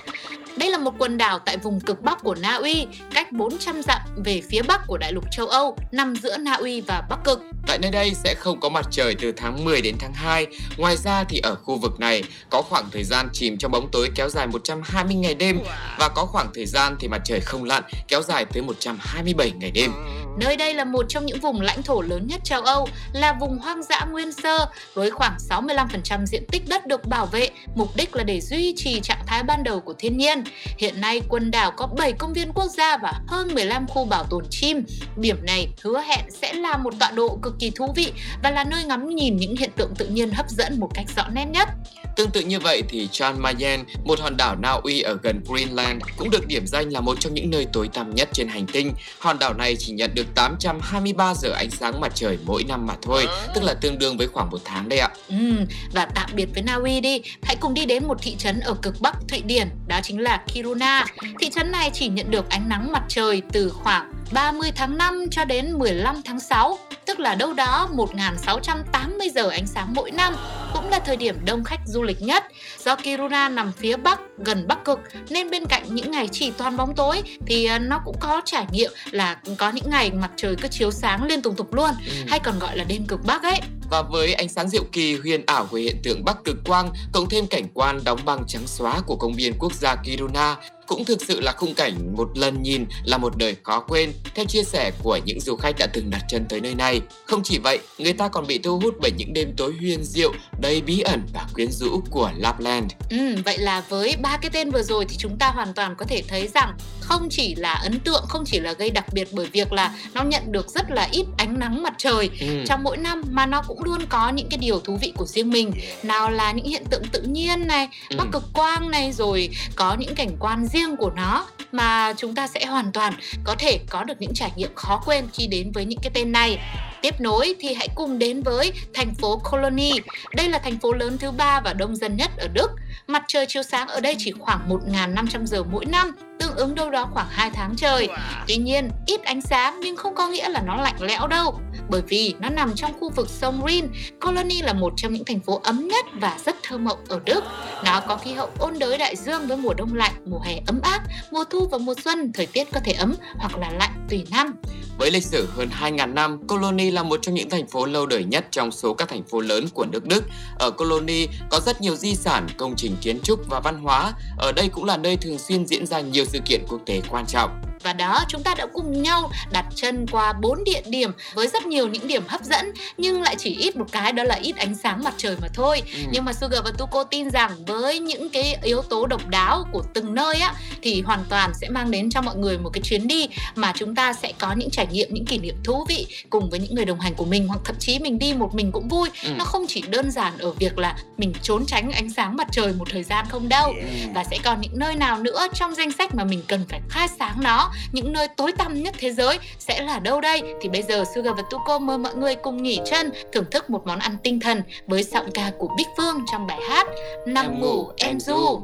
Đây 0.57 0.69
là 0.69 0.77
một 0.77 0.93
quần 0.97 1.17
đảo 1.17 1.39
tại 1.39 1.57
vùng 1.57 1.79
cực 1.79 2.01
bắc 2.01 2.23
của 2.23 2.35
Na 2.35 2.55
Uy, 2.55 2.87
cách 3.13 3.31
400 3.31 3.81
dặm 3.81 4.01
về 4.25 4.41
phía 4.49 4.61
bắc 4.61 4.81
của 4.87 4.97
đại 4.97 5.11
lục 5.13 5.23
châu 5.31 5.47
Âu, 5.47 5.77
nằm 5.91 6.15
giữa 6.15 6.37
Na 6.37 6.53
Uy 6.53 6.81
và 6.81 7.03
Bắc 7.09 7.23
Cực. 7.23 7.41
Tại 7.67 7.79
nơi 7.81 7.91
đây 7.91 8.13
sẽ 8.23 8.35
không 8.35 8.59
có 8.59 8.69
mặt 8.69 8.87
trời 8.91 9.15
từ 9.15 9.31
tháng 9.31 9.65
10 9.65 9.81
đến 9.81 9.95
tháng 9.99 10.13
2. 10.13 10.47
Ngoài 10.77 10.97
ra 10.97 11.23
thì 11.23 11.39
ở 11.39 11.55
khu 11.55 11.77
vực 11.77 11.99
này 11.99 12.23
có 12.49 12.61
khoảng 12.61 12.89
thời 12.91 13.03
gian 13.03 13.29
chìm 13.33 13.57
trong 13.57 13.71
bóng 13.71 13.89
tối 13.91 14.09
kéo 14.15 14.29
dài 14.29 14.47
120 14.47 15.15
ngày 15.15 15.35
đêm 15.35 15.59
và 15.99 16.09
có 16.15 16.25
khoảng 16.25 16.47
thời 16.53 16.65
gian 16.65 16.95
thì 16.99 17.07
mặt 17.07 17.21
trời 17.25 17.39
không 17.39 17.63
lặn 17.63 17.83
kéo 18.07 18.21
dài 18.21 18.45
tới 18.45 18.63
127 18.63 19.51
ngày 19.51 19.71
đêm. 19.71 19.91
Nơi 20.37 20.57
đây 20.57 20.73
là 20.73 20.83
một 20.83 21.05
trong 21.09 21.25
những 21.25 21.39
vùng 21.39 21.61
lãnh 21.61 21.83
thổ 21.83 22.01
lớn 22.01 22.27
nhất 22.27 22.41
châu 22.43 22.61
Âu, 22.61 22.87
là 23.13 23.33
vùng 23.33 23.57
hoang 23.57 23.83
dã 23.83 24.05
nguyên 24.11 24.31
sơ 24.31 24.65
với 24.93 25.11
khoảng 25.11 25.37
65% 25.49 26.25
diện 26.25 26.43
tích 26.51 26.61
đất 26.67 26.87
được 26.87 27.05
bảo 27.05 27.25
vệ, 27.25 27.49
mục 27.75 27.89
đích 27.95 28.15
là 28.15 28.23
để 28.23 28.41
duy 28.41 28.73
trì 28.77 28.99
trạng 28.99 29.23
thái 29.27 29.43
ban 29.43 29.63
đầu 29.63 29.79
của 29.79 29.93
thiên 29.99 30.17
nhiên. 30.17 30.43
Hiện 30.77 31.01
nay, 31.01 31.21
quần 31.29 31.51
đảo 31.51 31.71
có 31.71 31.87
7 31.87 32.13
công 32.13 32.33
viên 32.33 32.53
quốc 32.53 32.67
gia 32.77 32.97
và 32.97 33.13
hơn 33.27 33.53
15 33.53 33.87
khu 33.87 34.05
bảo 34.05 34.23
tồn 34.29 34.43
chim. 34.49 34.83
Điểm 35.17 35.45
này 35.45 35.67
hứa 35.81 36.01
hẹn 36.01 36.25
sẽ 36.41 36.53
là 36.53 36.77
một 36.77 36.93
tọa 36.99 37.11
độ 37.11 37.39
cực 37.41 37.53
kỳ 37.59 37.69
thú 37.69 37.93
vị 37.95 38.13
và 38.43 38.51
là 38.51 38.63
nơi 38.63 38.83
ngắm 38.83 39.09
nhìn 39.09 39.37
những 39.37 39.55
hiện 39.55 39.71
tượng 39.75 39.93
tự 39.97 40.07
nhiên 40.07 40.31
hấp 40.31 40.49
dẫn 40.49 40.79
một 40.79 40.89
cách 40.93 41.05
rõ 41.15 41.27
nét 41.27 41.45
nhất. 41.45 41.67
Tương 42.15 42.31
tự 42.31 42.41
như 42.41 42.59
vậy 42.59 42.83
thì 42.89 43.07
Chan 43.11 43.35
Mayen, 43.39 43.83
một 44.05 44.19
hòn 44.19 44.37
đảo 44.37 44.55
Na 44.55 44.71
Uy 44.71 45.01
ở 45.01 45.17
gần 45.23 45.41
Greenland, 45.47 46.03
cũng 46.17 46.29
được 46.29 46.47
điểm 46.47 46.67
danh 46.67 46.89
là 46.89 47.01
một 47.01 47.19
trong 47.19 47.33
những 47.33 47.49
nơi 47.49 47.67
tối 47.73 47.89
tăm 47.93 48.15
nhất 48.15 48.29
trên 48.33 48.47
hành 48.47 48.65
tinh. 48.65 48.93
Hòn 49.19 49.39
đảo 49.39 49.53
này 49.53 49.75
chỉ 49.79 49.91
nhận 49.91 50.11
được 50.15 50.20
823 50.35 51.33
giờ 51.33 51.51
ánh 51.51 51.69
sáng 51.71 51.99
mặt 51.99 52.11
trời 52.15 52.37
mỗi 52.45 52.63
năm 52.63 52.85
mà 52.85 52.93
thôi, 53.01 53.27
tức 53.55 53.63
là 53.63 53.73
tương 53.73 53.99
đương 53.99 54.17
với 54.17 54.27
khoảng 54.27 54.49
một 54.49 54.61
tháng 54.65 54.89
đây 54.89 54.99
ạ. 54.99 55.09
Ừm, 55.29 55.65
và 55.93 56.05
tạm 56.05 56.29
biệt 56.33 56.49
với 56.53 56.63
Na 56.63 56.73
Uy 56.73 57.01
đi, 57.01 57.21
hãy 57.43 57.55
cùng 57.55 57.73
đi 57.73 57.85
đến 57.85 58.07
một 58.07 58.17
thị 58.21 58.35
trấn 58.35 58.59
ở 58.59 58.73
cực 58.81 59.01
bắc 59.01 59.15
Thụy 59.27 59.41
Điển, 59.41 59.69
đó 59.87 59.99
chính 60.03 60.19
là 60.19 60.41
Kiruna. 60.47 61.05
Thị 61.39 61.49
trấn 61.49 61.71
này 61.71 61.91
chỉ 61.93 62.07
nhận 62.07 62.31
được 62.31 62.49
ánh 62.49 62.69
nắng 62.69 62.91
mặt 62.91 63.03
trời 63.07 63.41
từ 63.51 63.69
khoảng 63.69 64.13
30 64.33 64.71
tháng 64.75 64.97
5 64.97 65.25
cho 65.31 65.45
đến 65.45 65.79
15 65.79 66.21
tháng 66.25 66.39
6, 66.39 66.79
tức 67.05 67.19
là 67.19 67.35
đâu 67.35 67.53
đó 67.53 67.89
1.680 67.93 69.29
giờ 69.35 69.49
ánh 69.49 69.67
sáng 69.67 69.93
mỗi 69.93 70.11
năm, 70.11 70.35
cũng 70.73 70.89
là 70.89 70.99
thời 70.99 71.17
điểm 71.17 71.35
đông 71.45 71.63
khách 71.63 71.79
du 71.85 72.03
lịch 72.03 72.21
nhất. 72.21 72.43
Do 72.85 72.95
Kiruna 72.95 73.49
nằm 73.49 73.71
phía 73.71 73.97
bắc, 73.97 74.19
gần 74.37 74.67
bắc 74.67 74.85
cực, 74.85 74.99
nên 75.29 75.49
bên 75.49 75.65
cạnh 75.65 75.95
những 75.95 76.11
ngày 76.11 76.27
chỉ 76.31 76.51
toàn 76.51 76.77
bóng 76.77 76.95
tối 76.95 77.21
thì 77.45 77.65
à, 77.65 77.79
nó 77.79 78.01
cũng 78.05 78.15
có 78.19 78.41
trải 78.45 78.65
nghiệm 78.71 78.91
là 79.11 79.37
có 79.57 79.69
những 79.71 79.89
ngày 79.89 80.11
mặt 80.11 80.31
trời 80.35 80.55
cứ 80.55 80.67
chiếu 80.67 80.91
sáng 80.91 81.23
liên 81.23 81.41
tục 81.41 81.53
tục 81.57 81.73
luôn, 81.73 81.91
hay 82.27 82.39
còn 82.39 82.59
gọi 82.59 82.77
là 82.77 82.83
đêm 82.83 83.05
cực 83.05 83.25
bắc 83.25 83.43
ấy. 83.43 83.59
Và 83.91 84.01
với 84.01 84.33
ánh 84.33 84.49
sáng 84.49 84.69
diệu 84.69 84.83
kỳ 84.91 85.15
huyền 85.15 85.43
ảo 85.45 85.67
của 85.71 85.77
hiện 85.77 85.97
tượng 86.03 86.25
Bắc 86.25 86.43
Cực 86.43 86.57
Quang, 86.65 86.89
cộng 87.13 87.29
thêm 87.29 87.47
cảnh 87.47 87.67
quan 87.73 88.03
đóng 88.03 88.19
băng 88.25 88.43
trắng 88.47 88.67
xóa 88.67 89.01
của 89.07 89.15
công 89.15 89.33
viên 89.33 89.53
quốc 89.59 89.73
gia 89.73 89.95
Kiruna, 89.95 90.55
cũng 90.87 91.05
thực 91.05 91.21
sự 91.27 91.39
là 91.41 91.51
khung 91.51 91.73
cảnh 91.73 92.15
một 92.17 92.37
lần 92.37 92.61
nhìn 92.63 92.85
là 93.03 93.17
một 93.17 93.37
đời 93.37 93.55
khó 93.63 93.79
quên, 93.79 94.13
theo 94.35 94.45
chia 94.45 94.63
sẻ 94.63 94.91
của 95.03 95.19
những 95.25 95.39
du 95.39 95.55
khách 95.55 95.75
đã 95.79 95.87
từng 95.93 96.09
đặt 96.09 96.21
chân 96.29 96.45
tới 96.49 96.59
nơi 96.61 96.75
này. 96.75 97.01
Không 97.25 97.43
chỉ 97.43 97.57
vậy, 97.57 97.79
người 97.97 98.13
ta 98.13 98.27
còn 98.27 98.47
bị 98.47 98.57
thu 98.57 98.79
hút 98.79 98.95
bởi 99.01 99.11
những 99.17 99.33
đêm 99.33 99.53
tối 99.57 99.73
huyền 99.79 100.03
diệu, 100.03 100.33
đầy 100.61 100.81
bí 100.81 100.99
ẩn 100.99 101.21
và 101.33 101.45
quyến 101.53 101.71
rũ 101.71 102.01
của 102.09 102.31
Lapland. 102.37 102.91
Ừ, 103.09 103.17
vậy 103.45 103.57
là 103.57 103.83
với 103.89 104.15
ba 104.21 104.37
cái 104.37 104.51
tên 104.53 104.71
vừa 104.71 104.83
rồi 104.83 105.05
thì 105.09 105.15
chúng 105.19 105.37
ta 105.37 105.47
hoàn 105.55 105.73
toàn 105.73 105.95
có 105.97 106.05
thể 106.05 106.23
thấy 106.27 106.47
rằng 106.53 106.73
không 107.01 107.27
chỉ 107.29 107.55
là 107.55 107.73
ấn 107.73 107.99
tượng, 107.99 108.23
không 108.29 108.43
chỉ 108.45 108.59
là 108.59 108.73
gây 108.73 108.89
đặc 108.89 109.05
biệt 109.13 109.27
bởi 109.31 109.45
việc 109.45 109.73
là 109.73 109.95
nó 110.13 110.23
nhận 110.23 110.51
được 110.51 110.69
rất 110.69 110.91
là 110.91 111.07
ít 111.11 111.25
ánh 111.37 111.59
nắng 111.59 111.83
mặt 111.83 111.93
trời 111.97 112.29
Ừ. 112.39 112.47
trong 112.67 112.83
mỗi 112.83 112.97
năm 112.97 113.21
mà 113.29 113.45
nó 113.45 113.61
cũng 113.67 113.83
luôn 113.83 114.05
có 114.09 114.29
những 114.29 114.49
cái 114.49 114.57
điều 114.57 114.79
thú 114.79 114.97
vị 115.01 115.13
của 115.17 115.25
riêng 115.25 115.49
mình. 115.49 115.71
Nào 116.03 116.29
là 116.31 116.51
những 116.51 116.65
hiện 116.65 116.83
tượng 116.89 117.03
tự 117.11 117.21
nhiên 117.21 117.67
này, 117.67 117.87
Ừ. 118.09 118.15
bắc 118.17 118.27
cực 118.31 118.43
quang 118.53 118.91
này 118.91 119.11
rồi 119.11 119.49
có 119.75 119.95
những 119.99 120.15
cảnh 120.15 120.35
quan 120.39 120.67
riêng 120.73 120.97
của 120.97 121.11
nó 121.15 121.47
mà 121.71 122.13
chúng 122.17 122.35
ta 122.35 122.47
sẽ 122.47 122.65
hoàn 122.65 122.91
toàn 122.91 123.13
có 123.43 123.55
thể 123.59 123.79
có 123.89 124.03
được 124.03 124.13
những 124.19 124.33
trải 124.33 124.51
nghiệm 124.55 124.75
khó 124.75 125.01
quên 125.05 125.27
khi 125.33 125.47
đến 125.47 125.71
với 125.71 125.85
những 125.85 125.99
cái 126.03 126.11
tên 126.13 126.31
này. 126.31 126.59
Tiếp 127.01 127.21
nối 127.21 127.55
thì 127.59 127.73
hãy 127.73 127.87
cùng 127.95 128.19
đến 128.19 128.43
với 128.43 128.73
thành 128.93 129.15
phố 129.15 129.41
Cologne. 129.51 129.91
Đây 130.35 130.49
là 130.49 130.59
thành 130.59 130.79
phố 130.79 130.93
lớn 130.93 131.17
thứ 131.17 131.31
ba 131.31 131.61
và 131.61 131.73
đông 131.73 131.95
dân 131.95 132.17
nhất 132.17 132.31
ở 132.37 132.47
Đức. 132.53 132.71
Mặt 133.07 133.23
trời 133.27 133.45
chiếu 133.45 133.63
sáng 133.63 133.87
ở 133.87 133.99
đây 133.99 134.15
chỉ 134.19 134.31
khoảng 134.39 134.69
1.500 134.69 135.45
giờ 135.45 135.63
mỗi 135.63 135.85
năm, 135.85 136.11
tương 136.39 136.55
ứng 136.55 136.75
đâu 136.75 136.89
đó 136.89 137.09
khoảng 137.13 137.27
2 137.29 137.49
tháng 137.53 137.75
trời. 137.75 138.07
Tuy 138.47 138.57
nhiên, 138.57 138.89
ít 139.05 139.23
ánh 139.23 139.41
sáng 139.41 139.79
nhưng 139.83 139.95
không 139.95 140.15
có 140.15 140.27
nghĩa 140.27 140.49
là 140.49 140.61
nó 140.61 140.75
lạnh 140.75 141.01
lẽo 141.01 141.27
đâu. 141.27 141.59
Bởi 141.89 142.01
vì 142.07 142.33
nó 142.39 142.49
nằm 142.49 142.75
trong 142.75 142.93
khu 142.99 143.09
vực 143.09 143.29
sông 143.29 143.61
Rin, 143.67 143.87
Cologne 144.21 144.55
là 144.61 144.73
một 144.73 144.93
trong 144.97 145.13
những 145.13 145.25
thành 145.25 145.39
phố 145.39 145.61
ấm 145.63 145.87
nhất 145.87 146.05
và 146.13 146.37
rất 146.45 146.55
thơ 146.63 146.77
mộng 146.77 146.99
ở 147.09 147.19
Đức. 147.25 147.43
Nó 147.85 147.99
có 148.07 148.17
khí 148.17 148.33
hậu 148.33 148.49
ôn 148.59 148.79
đới 148.79 148.97
đại 148.97 149.15
dương 149.15 149.47
với 149.47 149.57
mùa 149.57 149.73
đông 149.73 149.95
lạnh, 149.95 150.13
mùa 150.25 150.39
hè 150.39 150.59
ấm 150.67 150.79
áp, 150.83 151.01
mùa 151.31 151.43
thu 151.43 151.67
và 151.71 151.77
mùa 151.77 151.93
xuân 152.03 152.31
thời 152.33 152.45
tiết 152.45 152.67
có 152.73 152.79
thể 152.85 152.91
ấm 152.91 153.15
hoặc 153.37 153.57
là 153.57 153.69
lạnh 153.69 154.07
tùy 154.09 154.25
năm. 154.31 154.53
Với 154.97 155.11
lịch 155.11 155.23
sử 155.23 155.47
hơn 155.55 155.69
2.000 155.81 156.13
năm, 156.13 156.47
Cologne 156.47 156.91
là 156.91 157.03
một 157.03 157.19
trong 157.21 157.35
những 157.35 157.49
thành 157.49 157.67
phố 157.67 157.85
lâu 157.85 158.05
đời 158.05 158.23
nhất 158.23 158.45
trong 158.51 158.71
số 158.71 158.93
các 158.93 159.09
thành 159.09 159.23
phố 159.23 159.41
lớn 159.41 159.65
của 159.73 159.85
nước 159.85 160.05
Đức. 160.05 160.23
Ở 160.59 160.71
Cologne 160.71 161.25
có 161.49 161.59
rất 161.65 161.81
nhiều 161.81 161.95
di 161.95 162.15
sản, 162.15 162.47
công 162.57 162.75
trình 162.81 162.95
kiến 163.01 163.19
trúc 163.23 163.39
và 163.49 163.59
văn 163.59 163.79
hóa. 163.83 164.13
Ở 164.37 164.51
đây 164.51 164.69
cũng 164.69 164.85
là 164.85 164.97
nơi 164.97 165.17
thường 165.17 165.37
xuyên 165.37 165.65
diễn 165.65 165.85
ra 165.85 165.99
nhiều 165.99 166.25
sự 166.25 166.39
kiện 166.45 166.61
quốc 166.69 166.81
tế 166.85 167.01
quan 167.09 167.25
trọng. 167.27 167.70
Và 167.83 167.93
đó 167.93 168.23
chúng 168.27 168.43
ta 168.43 168.55
đã 168.55 168.65
cùng 168.73 169.03
nhau 169.03 169.31
đặt 169.51 169.65
chân 169.75 170.05
qua 170.11 170.33
bốn 170.33 170.63
địa 170.63 170.81
điểm 170.85 171.11
với 171.33 171.47
rất 171.47 171.65
nhiều 171.65 171.87
những 171.87 172.07
điểm 172.07 172.23
hấp 172.27 172.43
dẫn 172.43 172.71
nhưng 172.97 173.21
lại 173.21 173.35
chỉ 173.39 173.55
ít 173.59 173.75
một 173.75 173.85
cái 173.91 174.11
đó 174.11 174.23
là 174.23 174.35
ít 174.35 174.55
ánh 174.57 174.75
sáng 174.75 175.03
mặt 175.03 175.13
trời 175.17 175.35
mà 175.41 175.47
thôi. 175.53 175.81
Ừ. 175.93 175.99
Nhưng 176.11 176.25
mà 176.25 176.33
Sugar 176.33 176.63
và 176.63 176.71
Tuko 176.77 177.03
tin 177.03 177.29
rằng 177.29 177.65
với 177.65 177.99
những 177.99 178.29
cái 178.29 178.57
yếu 178.63 178.81
tố 178.81 179.05
độc 179.05 179.27
đáo 179.27 179.63
của 179.71 179.83
từng 179.93 180.15
nơi 180.15 180.39
á 180.39 180.53
thì 180.81 181.01
hoàn 181.01 181.23
toàn 181.29 181.51
sẽ 181.61 181.69
mang 181.69 181.91
đến 181.91 182.09
cho 182.09 182.21
mọi 182.21 182.35
người 182.35 182.57
một 182.57 182.69
cái 182.73 182.81
chuyến 182.81 183.07
đi 183.07 183.27
mà 183.55 183.73
chúng 183.75 183.95
ta 183.95 184.13
sẽ 184.13 184.33
có 184.39 184.53
những 184.53 184.69
trải 184.69 184.87
nghiệm 184.91 185.13
những 185.13 185.25
kỷ 185.25 185.37
niệm 185.37 185.55
thú 185.63 185.85
vị 185.89 186.07
cùng 186.29 186.49
với 186.49 186.59
những 186.59 186.75
người 186.75 186.85
đồng 186.85 186.99
hành 186.99 187.15
của 187.15 187.25
mình 187.25 187.47
hoặc 187.47 187.59
thậm 187.65 187.75
chí 187.79 187.99
mình 187.99 188.19
đi 188.19 188.33
một 188.33 188.55
mình 188.55 188.71
cũng 188.71 188.87
vui. 188.87 189.09
Ừ. 189.23 189.29
Nó 189.37 189.45
không 189.45 189.65
chỉ 189.67 189.81
đơn 189.81 190.11
giản 190.11 190.37
ở 190.37 190.51
việc 190.51 190.77
là 190.77 190.95
mình 191.17 191.33
trốn 191.41 191.65
tránh 191.65 191.91
ánh 191.91 192.09
sáng 192.09 192.35
mặt 192.35 192.47
trời 192.51 192.73
một 192.73 192.85
thời 192.91 193.03
gian 193.03 193.25
không 193.29 193.49
đâu 193.49 193.73
và 194.15 194.23
sẽ 194.23 194.37
còn 194.43 194.61
những 194.61 194.79
nơi 194.79 194.95
nào 194.95 195.17
nữa 195.17 195.47
trong 195.53 195.75
danh 195.75 195.91
sách 195.91 196.15
mà 196.15 196.23
mình 196.23 196.41
cần 196.47 196.65
phải 196.69 196.81
khai 196.89 197.07
sáng 197.19 197.35
nó 197.43 197.70
những 197.91 198.13
nơi 198.13 198.27
tối 198.27 198.51
tăm 198.57 198.83
nhất 198.83 198.95
thế 198.99 199.11
giới 199.11 199.39
sẽ 199.59 199.81
là 199.81 199.99
đâu 199.99 200.21
đây? 200.21 200.41
Thì 200.61 200.69
bây 200.69 200.81
giờ 200.81 201.03
Sugar 201.15 201.35
và 201.37 201.43
Tuko 201.49 201.79
mời 201.79 201.97
mọi 201.97 202.15
người 202.15 202.35
cùng 202.35 202.63
nghỉ 202.63 202.79
chân 202.85 203.11
thưởng 203.33 203.45
thức 203.51 203.69
một 203.69 203.87
món 203.87 203.99
ăn 203.99 204.17
tinh 204.23 204.39
thần 204.39 204.61
với 204.87 205.03
giọng 205.03 205.31
ca 205.33 205.51
của 205.57 205.69
Bích 205.77 205.87
Phương 205.97 206.25
trong 206.31 206.47
bài 206.47 206.59
hát 206.69 206.87
Nằm 207.27 207.61
ngủ 207.61 207.91
em 207.97 208.19
du. 208.19 208.61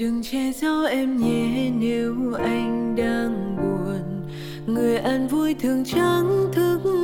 đừng 0.00 0.22
che 0.22 0.52
gió 0.52 0.84
em 0.84 1.16
nhé 1.16 1.70
nếu 1.78 2.14
anh 2.38 2.96
đang 2.96 3.56
buồn. 3.56 4.28
Người 4.66 4.96
ăn 4.96 5.28
vui 5.28 5.54
thường 5.54 5.84
trắng 5.84 6.46
thức 6.52 6.99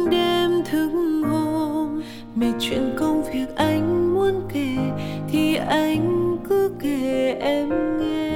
chuyện 2.70 2.90
công 2.96 3.23
việc 3.23 3.56
anh 3.56 4.14
muốn 4.14 4.42
kể 4.52 4.76
thì 5.28 5.56
anh 5.56 6.37
cứ 6.49 6.70
kể 6.80 7.37
em 7.40 7.68
nghe. 7.99 8.30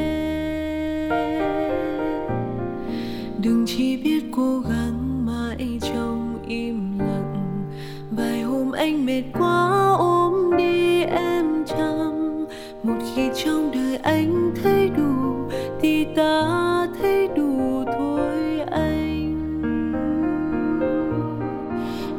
Đừng 3.42 3.64
chỉ 3.66 3.96
biết 3.96 4.24
cố 4.36 4.58
gắng 4.58 5.26
mãi 5.26 5.78
trong 5.80 6.38
im 6.48 6.98
lặng. 6.98 7.64
Vài 8.10 8.42
hôm 8.42 8.72
anh 8.72 9.06
mệt 9.06 9.22
quá, 9.38 9.94
ôm 9.98 10.56
đi 10.56 11.02
em 11.04 11.64
chăm. 11.66 12.46
Một 12.82 12.98
khi 13.14 13.28
trong 13.44 13.70
đời 13.74 13.96
anh 13.96 14.52
thấy 14.62 14.90
đủ, 14.96 15.48
thì 15.80 16.06
ta 16.16 16.86
thấy 17.02 17.28
đủ 17.36 17.84
thôi 17.98 18.60
anh. 18.70 19.60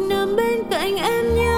Nằm 0.10 0.36
bên 0.36 0.60
cạnh 0.70 0.96
em 0.96 1.25
nhé 1.36 1.50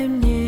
che 0.00 0.39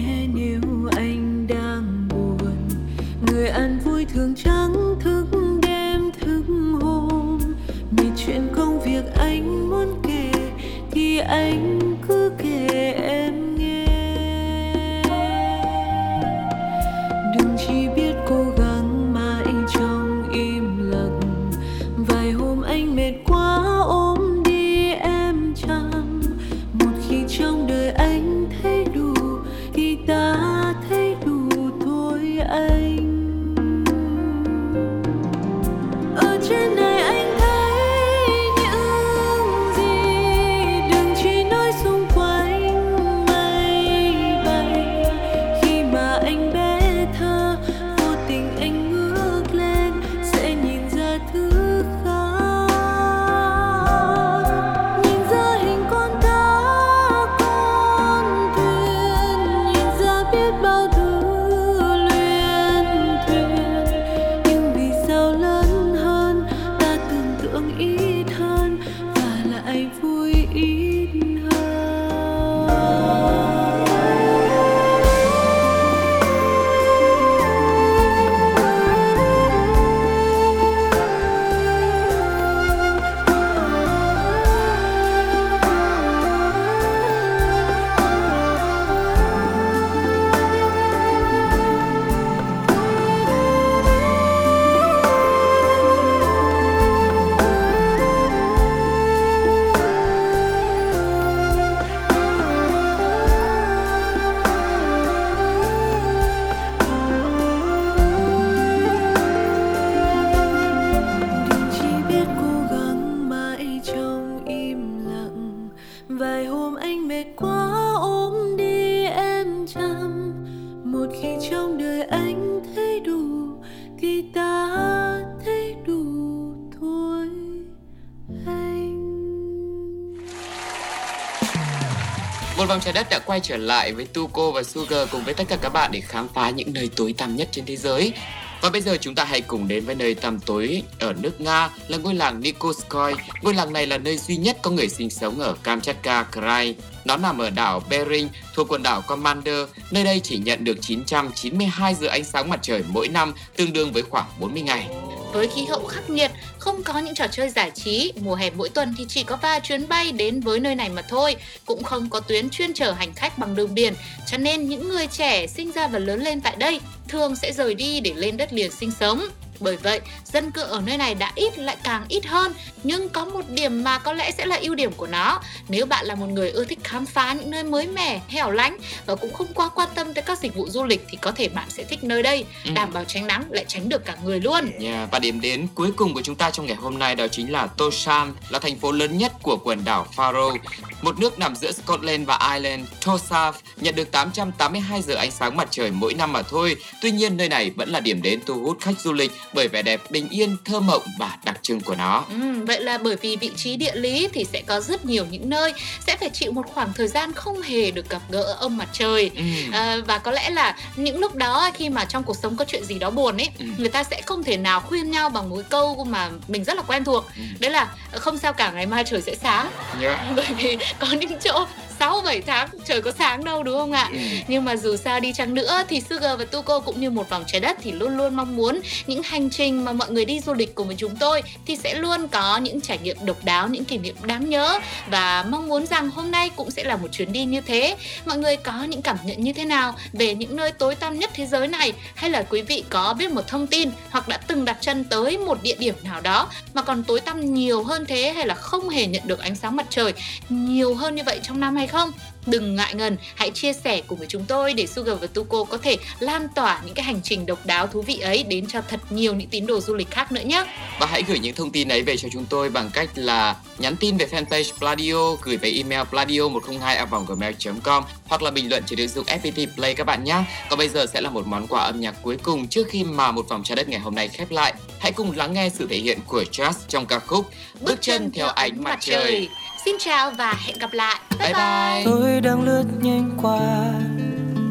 Một 132.63 132.69
vòng 132.69 132.81
trái 132.81 132.93
đất 132.93 133.07
đã 133.11 133.19
quay 133.19 133.41
trở 133.41 133.57
lại 133.57 133.93
với 133.93 134.07
Tuko 134.07 134.51
và 134.51 134.63
Sugar 134.63 135.09
cùng 135.11 135.25
với 135.25 135.35
tất 135.35 135.45
cả 135.49 135.57
các 135.63 135.73
bạn 135.73 135.91
để 135.93 136.01
khám 136.01 136.29
phá 136.35 136.51
những 136.51 136.73
nơi 136.73 136.91
tối 136.97 137.15
tăm 137.19 137.37
nhất 137.37 137.49
trên 137.53 137.65
thế 137.67 137.77
giới. 137.77 138.13
Và 138.61 138.71
bây 138.71 138.81
giờ 138.81 138.97
chúng 139.01 139.15
ta 139.15 139.25
hãy 139.25 139.41
cùng 139.41 139.69
đến 139.69 139.85
với 139.85 139.95
nơi 139.95 140.15
tăm 140.15 140.41
tối 140.41 140.83
ở 141.01 141.13
nước 141.13 141.41
Nga 141.41 141.71
là 141.89 141.99
ngôi 141.99 142.15
làng 142.15 142.41
Nikolskoy. 142.41 143.15
Ngôi 143.43 143.55
làng 143.55 143.73
này 143.73 143.87
là 143.87 143.99
nơi 143.99 144.19
duy 144.19 144.37
nhất 144.37 144.59
có 144.63 144.71
người 144.71 144.89
sinh 144.89 145.11
sống 145.11 145.41
ở 145.41 145.57
Kamchatka 145.63 146.23
Krai. 146.23 146.75
Nó 147.05 147.17
nằm 147.17 147.39
ở 147.39 147.51
đảo 147.51 147.83
Bering 147.91 148.29
thuộc 148.55 148.69
quần 148.69 148.83
đảo 148.83 149.03
Commander. 149.03 149.69
Nơi 149.91 150.05
đây 150.05 150.21
chỉ 150.21 150.39
nhận 150.39 150.65
được 150.65 150.77
992 150.81 151.95
giờ 151.95 152.09
ánh 152.09 152.25
sáng 152.25 152.51
mặt 152.51 152.61
trời 152.63 152.85
mỗi 152.89 153.09
năm, 153.09 153.35
tương 153.57 153.73
đương 153.73 153.93
với 153.93 154.03
khoảng 154.03 154.27
40 154.41 154.63
ngày. 154.63 154.89
Với 155.33 155.49
khí 155.49 155.65
hậu 155.65 155.85
khắc 155.85 156.11
nghiệt, 156.11 156.31
không 156.59 156.83
có 156.83 156.99
những 156.99 157.15
trò 157.15 157.27
chơi 157.27 157.49
giải 157.49 157.71
trí, 157.71 158.13
mùa 158.21 158.35
hè 158.35 158.51
mỗi 158.51 158.69
tuần 158.69 158.95
thì 158.99 159.05
chỉ 159.09 159.23
có 159.23 159.37
vài 159.43 159.61
chuyến 159.61 159.89
bay 159.89 160.13
đến 160.13 160.41
với 160.41 160.61
nơi 160.61 160.75
này 160.75 160.89
mà 160.89 161.03
thôi, 161.03 161.37
cũng 161.67 161.83
không 161.83 162.11
có 162.11 162.21
tuyến 162.21 162.51
chuyên 162.51 162.73
chở 162.75 162.93
hành 162.93 163.13
khách 163.15 163.39
bằng 163.39 163.55
đường 163.55 163.75
biển, 163.75 163.95
cho 164.27 164.39
nên 164.39 164.69
những 164.69 164.89
người 164.89 165.07
trẻ 165.07 165.47
sinh 165.47 165.73
ra 165.73 165.89
và 165.89 165.99
lớn 165.99 166.23
lên 166.23 166.41
tại 166.41 166.57
đây 166.59 166.81
thường 167.09 167.37
sẽ 167.37 167.53
rời 167.53 167.75
đi 167.75 168.01
để 168.01 168.13
lên 168.17 168.37
đất 168.37 168.53
liền 168.53 168.71
sinh 168.71 168.91
sống. 169.01 169.29
Bởi 169.63 169.77
vậy, 169.77 170.01
dân 170.33 170.51
cư 170.51 170.63
ở 170.63 170.81
nơi 170.87 170.97
này 170.99 171.15
đã 171.15 171.33
ít 171.35 171.59
lại 171.59 171.77
càng 171.85 172.05
ít 172.09 172.27
hơn, 172.27 172.55
nhưng 172.83 173.09
có 173.09 173.25
một 173.25 173.49
điểm 173.49 173.85
mà 173.85 173.99
có 173.99 174.13
lẽ 174.13 174.31
sẽ 174.31 174.47
là 174.47 174.57
ưu 174.63 174.75
điểm 174.75 174.93
của 174.93 175.07
nó. 175.07 175.41
Nếu 175.69 175.87
bạn 175.87 176.07
là 176.07 176.15
một 176.15 176.27
người 176.27 176.51
ưa 176.51 176.65
thích 176.65 176.79
khám 176.85 177.07
phá 177.07 177.33
những 177.33 177.51
nơi 177.51 177.65
mới 177.65 177.87
mẻ, 177.87 178.21
hẻo 178.29 178.51
lánh 178.51 178.77
và 179.07 179.15
cũng 179.17 179.33
không 179.33 179.47
quá 179.55 179.69
quan 179.69 179.89
tâm 179.95 180.15
tới 180.15 180.23
các 180.23 180.39
dịch 180.39 180.55
vụ 180.55 180.69
du 180.69 180.85
lịch 180.85 181.05
thì 181.11 181.19
có 181.21 181.33
thể 181.33 181.49
bạn 181.49 181.71
sẽ 181.71 181.85
thích 181.85 182.05
nơi 182.05 182.23
đây, 182.23 182.45
Ừ. 182.65 182.71
đảm 182.75 182.93
bảo 182.93 183.05
tránh 183.05 183.27
nắng 183.27 183.45
lại 183.51 183.65
tránh 183.69 183.89
được 183.89 184.05
cả 184.05 184.17
người 184.25 184.41
luôn. 184.41 184.71
Yeah, 184.81 185.11
và 185.11 185.19
điểm 185.19 185.41
đến 185.41 185.67
cuối 185.75 185.91
cùng 185.97 186.15
của 186.15 186.23
chúng 186.23 186.35
ta 186.37 186.51
trong 186.51 186.67
ngày 186.67 186.77
hôm 186.77 186.99
nay 186.99 187.15
đó 187.15 187.29
chính 187.29 187.53
là 187.53 187.67
Tosham, 187.67 188.37
là 188.49 188.59
thành 188.59 188.79
phố 188.79 188.93
lớn 188.93 189.19
nhất 189.19 189.33
của 189.43 189.57
quần 189.65 189.85
đảo 189.85 190.07
Faroe. 190.17 190.57
Một 191.03 191.19
nước 191.19 191.39
nằm 191.39 191.57
giữa 191.57 191.73
Scotland 191.73 192.27
và 192.27 192.39
Ireland, 192.55 192.87
Tosav 193.07 193.55
nhận 193.77 193.95
được 193.95 194.11
882 194.13 195.03
giờ 195.03 195.15
ánh 195.15 195.31
sáng 195.31 195.57
mặt 195.57 195.69
trời 195.71 195.91
mỗi 195.91 196.15
năm 196.15 196.33
mà 196.33 196.43
thôi. 196.43 196.77
Tuy 197.01 197.11
nhiên 197.11 197.37
nơi 197.37 197.49
này 197.49 197.71
vẫn 197.71 197.89
là 197.89 198.01
điểm 198.01 198.23
đến 198.23 198.41
thu 198.47 198.55
hút 198.63 198.77
khách 198.81 199.01
du 199.01 199.13
lịch 199.13 199.33
bởi 199.55 199.69
vẻ 199.69 199.83
đẹp 199.83 200.01
bình 200.11 200.29
yên, 200.29 200.57
thơ 200.65 200.81
mộng 200.81 201.03
và 201.19 201.37
đặc 201.45 201.59
trưng 201.63 201.81
của 201.81 201.95
nó. 201.95 202.25
Ừ, 202.29 202.65
vậy 202.67 202.81
là 202.81 202.99
bởi 202.99 203.17
vì 203.17 203.37
vị 203.37 203.51
trí 203.57 203.77
địa 203.77 203.95
lý 203.95 204.29
thì 204.33 204.45
sẽ 204.53 204.63
có 204.67 204.81
rất 204.81 205.05
nhiều 205.05 205.27
những 205.31 205.51
nơi 205.51 205.73
sẽ 206.07 206.17
phải 206.17 206.31
chịu 206.31 206.53
một 206.53 206.67
khoảng 206.75 206.93
thời 206.93 207.09
gian 207.09 207.33
không 207.33 207.63
hề 207.63 207.91
được 207.91 208.11
gặp 208.11 208.23
gỡ 208.31 208.57
ông 208.61 208.77
mặt 208.77 208.89
trời 208.93 209.31
Ừ. 209.37 209.43
à, 209.73 209.97
và 210.07 210.19
có 210.19 210.31
lẽ 210.31 210.51
là 210.51 210.77
những 210.97 211.19
lúc 211.19 211.35
đó 211.35 211.71
khi 211.75 211.89
mà 211.89 212.05
trong 212.05 212.23
cuộc 212.23 212.37
sống 212.43 212.57
có 212.57 212.65
chuyện 212.69 212.85
gì 212.85 212.99
đó 212.99 213.11
buồn 213.11 213.37
ấy 213.41 213.49
Ừ. 213.59 213.65
người 213.79 213.89
ta 213.89 214.05
sẽ 214.05 214.23
không 214.27 214.45
thể 214.45 214.57
nào 214.57 214.81
khuyên 214.81 215.11
nhau 215.11 215.29
bằng 215.29 215.51
một 215.51 215.63
câu 215.69 216.05
mà 216.05 216.31
mình 216.49 216.65
rất 216.65 216.77
là 216.77 216.83
quen 216.83 217.05
thuộc 217.05 217.25
Ừ. 217.37 217.43
đấy 217.61 217.71
là 217.71 217.89
không 218.13 218.39
sao 218.39 218.53
cả 218.53 218.71
ngày 218.71 218.87
mai 218.87 219.05
trời 219.07 219.23
sẽ 219.23 219.35
sáng 219.43 219.71
Yeah. 220.01 220.21
bởi 220.37 220.47
vì 220.59 220.79
có 220.99 221.07
những 221.07 221.39
chỗ 221.45 221.67
6 222.03 222.21
7 222.25 222.41
tháng 222.41 222.69
trời 222.85 223.03
có 223.03 223.13
sáng 223.19 223.45
đâu 223.45 223.63
đúng 223.63 223.79
không 223.79 223.93
ạ? 223.93 224.09
Ừ. 224.13 224.19
Nhưng 224.49 224.65
mà 224.65 224.77
dù 224.77 224.97
sao 224.97 225.21
đi 225.21 225.33
chăng 225.33 225.55
nữa 225.55 225.83
thì 225.89 226.01
Sugar 226.01 226.39
và 226.39 226.45
Tuko 226.45 226.81
cũng 226.81 227.01
như 227.01 227.11
một 227.11 227.31
vòng 227.31 227.45
trái 227.47 227.61
đất 227.61 227.77
thì 227.83 227.93
luôn 227.93 228.17
luôn 228.17 228.35
mong 228.35 228.57
muốn 228.57 228.81
những 229.07 229.23
hành 229.23 229.51
trình 229.51 229.85
mà 229.85 229.93
mọi 229.93 230.11
người 230.11 230.25
đi 230.25 230.41
du 230.41 230.55
lịch 230.55 230.75
cùng 230.75 230.87
với 230.87 230.97
chúng 230.99 231.17
tôi 231.17 231.43
thì 231.67 231.77
sẽ 231.77 231.95
luôn 231.95 232.29
có 232.29 232.57
những 232.57 232.81
trải 232.81 232.99
nghiệm 232.99 233.17
độc 233.25 233.45
đáo, 233.45 233.69
những 233.69 233.85
kỷ 233.85 233.99
niệm 233.99 234.17
đáng 234.23 234.51
nhớ 234.51 234.79
và 235.11 235.45
mong 235.49 235.69
muốn 235.69 235.87
rằng 235.87 236.11
hôm 236.11 236.31
nay 236.31 236.51
cũng 236.57 236.71
sẽ 236.71 236.85
là 236.85 236.97
một 236.97 237.09
chuyến 237.13 237.33
đi 237.33 237.45
như 237.45 237.61
thế. 237.61 237.97
Mọi 238.27 238.39
người 238.39 238.57
có 238.57 238.85
những 238.85 239.03
cảm 239.03 239.17
nhận 239.25 239.43
như 239.43 239.53
thế 239.53 239.65
nào 239.65 239.95
về 240.13 240.35
những 240.35 240.57
nơi 240.57 240.73
tối 240.73 240.95
tăm 240.95 241.19
nhất 241.19 241.31
thế 241.35 241.47
giới 241.47 241.69
này 241.69 241.93
hay 242.15 242.31
là 242.31 242.43
quý 242.43 242.63
vị 242.63 242.85
có 242.91 243.15
biết 243.19 243.31
một 243.31 243.49
thông 243.49 243.67
tin 243.67 243.91
hoặc 244.11 244.29
đã 244.29 244.37
từng 244.47 244.65
đặt 244.65 244.77
chân 244.81 245.05
tới 245.05 245.39
một 245.39 245.63
địa 245.63 245.77
điểm 245.79 245.95
nào 246.03 246.21
đó 246.21 246.49
mà 246.75 246.83
còn 246.83 247.05
tối 247.05 247.21
tăm 247.21 247.55
nhiều 247.55 247.85
hơn 247.85 248.05
thế 248.09 248.33
hay 248.33 248.47
là 248.47 248.55
không 248.55 248.89
hề 248.89 249.07
nhận 249.07 249.23
được 249.27 249.39
ánh 249.39 249.55
sáng 249.55 249.77
mặt 249.77 249.87
trời 249.91 250.13
nhiều 250.49 250.95
hơn 250.95 251.15
như 251.15 251.23
vậy 251.27 251.41
trong 251.43 251.61
năm 251.61 251.77
hay 251.77 251.89
không? 251.93 252.13
Đừng 252.47 252.77
ngại 252.77 252.95
ngần, 252.95 253.17
hãy 253.35 253.51
chia 253.51 253.73
sẻ 253.73 254.01
cùng 254.07 254.19
với 254.19 254.27
chúng 254.31 254.45
tôi 254.45 254.75
để 254.75 254.87
Sugar 254.87 255.19
và 255.21 255.27
Tuko 255.27 255.65
có 255.65 255.79
thể 255.79 255.97
lan 256.19 256.49
tỏa 256.55 256.81
những 256.85 256.95
cái 256.95 257.05
hành 257.05 257.21
trình 257.23 257.47
độc 257.47 257.67
đáo 257.67 257.87
thú 257.87 258.03
vị 258.03 258.19
ấy 258.19 258.43
đến 258.43 258.67
cho 258.67 258.81
thật 258.89 259.01
nhiều 259.11 259.35
những 259.35 259.49
tín 259.49 259.67
đồ 259.67 259.81
du 259.81 259.95
lịch 259.95 260.11
khác 260.11 260.33
nữa 260.33 260.43
nhé. 260.45 260.65
Và 261.01 261.07
hãy 261.07 261.23
gửi 261.29 261.39
những 261.39 261.55
thông 261.55 261.71
tin 261.71 261.89
ấy 261.89 262.03
về 262.03 262.17
cho 262.17 262.29
chúng 262.33 262.45
tôi 262.45 262.71
bằng 262.71 262.91
cách 262.93 263.11
là 263.15 263.57
nhắn 263.79 263.97
tin 263.97 264.17
về 264.17 264.27
fanpage 264.27 264.73
Pladio, 264.79 265.37
gửi 265.43 265.57
về 265.57 265.71
email 265.71 266.03
pladio102a.gmail.com 266.11 268.05
hoặc 268.27 268.43
là 268.43 268.51
bình 268.51 268.71
luận 268.71 268.83
trên 268.87 268.99
ứng 268.99 269.09
dụng 269.09 269.27
FPT 269.27 269.67
Play 269.75 269.95
các 269.95 270.05
bạn 270.05 270.25
nhé. 270.25 270.45
Còn 270.71 270.79
bây 270.79 270.89
giờ 270.89 271.07
sẽ 271.13 271.21
là 271.21 271.31
một 271.31 271.47
món 271.47 271.67
quà 271.67 271.81
âm 271.81 272.01
nhạc 272.01 272.15
cuối 272.23 272.37
cùng 272.43 272.69
trước 272.69 272.87
khi 272.91 273.05
mà 273.05 273.33
một 273.33 273.49
vòng 273.49 273.63
trái 273.65 273.77
đất 273.77 273.89
ngày 273.89 274.01
hôm 274.01 274.15
nay 274.15 274.29
khép 274.29 274.51
lại. 274.51 274.75
Hãy 274.99 275.13
cùng 275.13 275.37
lắng 275.37 275.53
nghe 275.53 275.69
sự 275.69 275.87
thể 275.91 275.97
hiện 275.97 276.19
của 276.27 276.45
Just 276.53 276.73
trong 276.89 277.07
ca 277.07 277.19
khúc 277.19 277.47
Bước 277.81 277.99
chân 278.01 278.31
theo 278.35 278.47
ánh 278.47 278.83
mặt 278.83 278.99
trời. 279.01 279.49
Xin 279.85 279.97
chào 279.99 280.31
và 280.31 280.55
hẹn 280.67 280.79
gặp 280.79 280.93
lại. 280.93 281.21
Bye 281.39 281.53
bye. 281.53 282.05
tôi 282.05 282.41
đang 282.41 282.63
lướt 282.63 282.85
nhanh 283.01 283.31
qua 283.43 283.61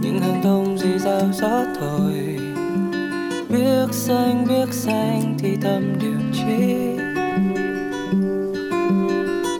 những 0.01 0.19
hàng 0.21 0.41
thông 0.43 0.77
rì 0.77 0.97
rào 0.99 1.29
gió 1.33 1.63
thổi. 1.79 2.13
Biết 3.49 3.87
xanh 3.91 4.45
biết 4.49 4.73
xanh 4.73 5.37
thì 5.39 5.55
thầm 5.61 5.99
điều 5.99 6.19
chi 6.33 6.75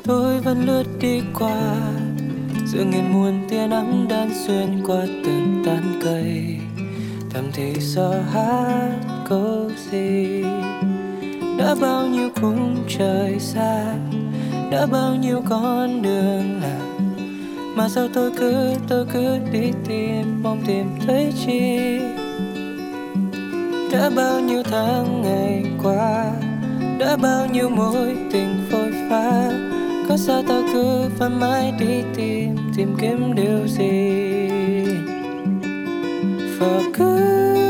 tôi 0.03 0.39
vẫn 0.39 0.65
lướt 0.65 0.83
đi 0.99 1.21
qua 1.39 1.75
giữa 2.65 2.83
nghìn 2.83 3.11
muôn 3.13 3.47
tia 3.49 3.67
nắng 3.67 4.07
đan 4.09 4.29
xuyên 4.47 4.83
qua 4.87 5.05
từng 5.25 5.63
tán 5.65 5.99
cây. 6.03 6.57
Thầm 7.29 7.51
thì 7.53 7.73
sợ 7.79 8.21
hát 8.33 8.99
câu 9.29 9.71
gì? 9.91 10.43
Đã 11.57 11.75
bao 11.81 12.07
nhiêu 12.07 12.29
khung 12.41 12.85
trời 12.97 13.39
xa 13.39 13.95
đã 14.71 14.85
bao 14.85 15.15
nhiêu 15.15 15.41
con 15.49 16.01
đường 16.01 16.61
là 16.61 16.79
mà 17.75 17.89
sao 17.89 18.07
tôi 18.13 18.31
cứ 18.39 18.73
tôi 18.87 19.05
cứ 19.13 19.37
đi 19.51 19.71
tìm 19.87 20.43
mong 20.43 20.61
tìm 20.67 20.85
thấy 21.07 21.33
chi? 21.45 21.99
Đã 23.91 24.09
bao 24.15 24.39
nhiêu 24.39 24.63
tháng 24.63 25.21
ngày 25.21 25.63
qua, 25.83 26.31
đã 26.99 27.17
bao 27.17 27.45
nhiêu 27.45 27.69
mối 27.69 28.15
tình 28.31 28.57
phôi 28.71 28.91
pha 29.09 29.51
có 30.09 30.17
sao 30.17 30.43
ta 30.47 30.61
cứ 30.73 31.09
phải 31.17 31.29
mãi 31.29 31.73
đi 31.79 32.01
tìm 32.15 32.55
tìm 32.77 32.95
kiếm 33.01 33.35
điều 33.35 33.67
gì? 33.67 34.21
Và 36.59 36.81
cứ 36.93 37.60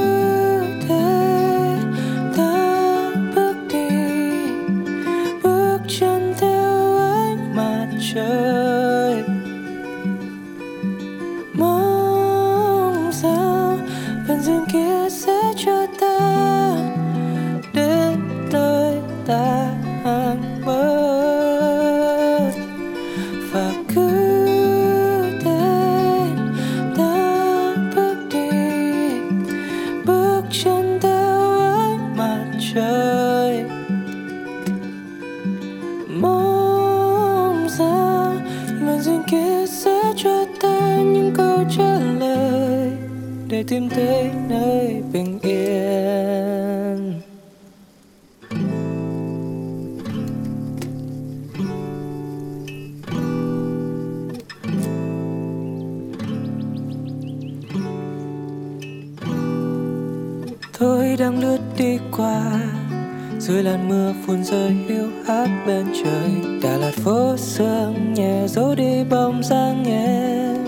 mưa 64.41 64.47
phun 64.47 64.57
rơi 64.57 64.71
hiu 64.87 65.07
hắt 65.25 65.47
bên 65.67 65.85
trời. 66.03 66.59
Đà 66.63 66.77
Lạt 66.77 66.93
phố 66.93 67.37
sương 67.37 68.13
nhẹ 68.13 68.47
dấu 68.47 68.75
đi 68.75 69.03
bóng 69.09 69.43
dáng 69.43 69.85
em 69.85 70.65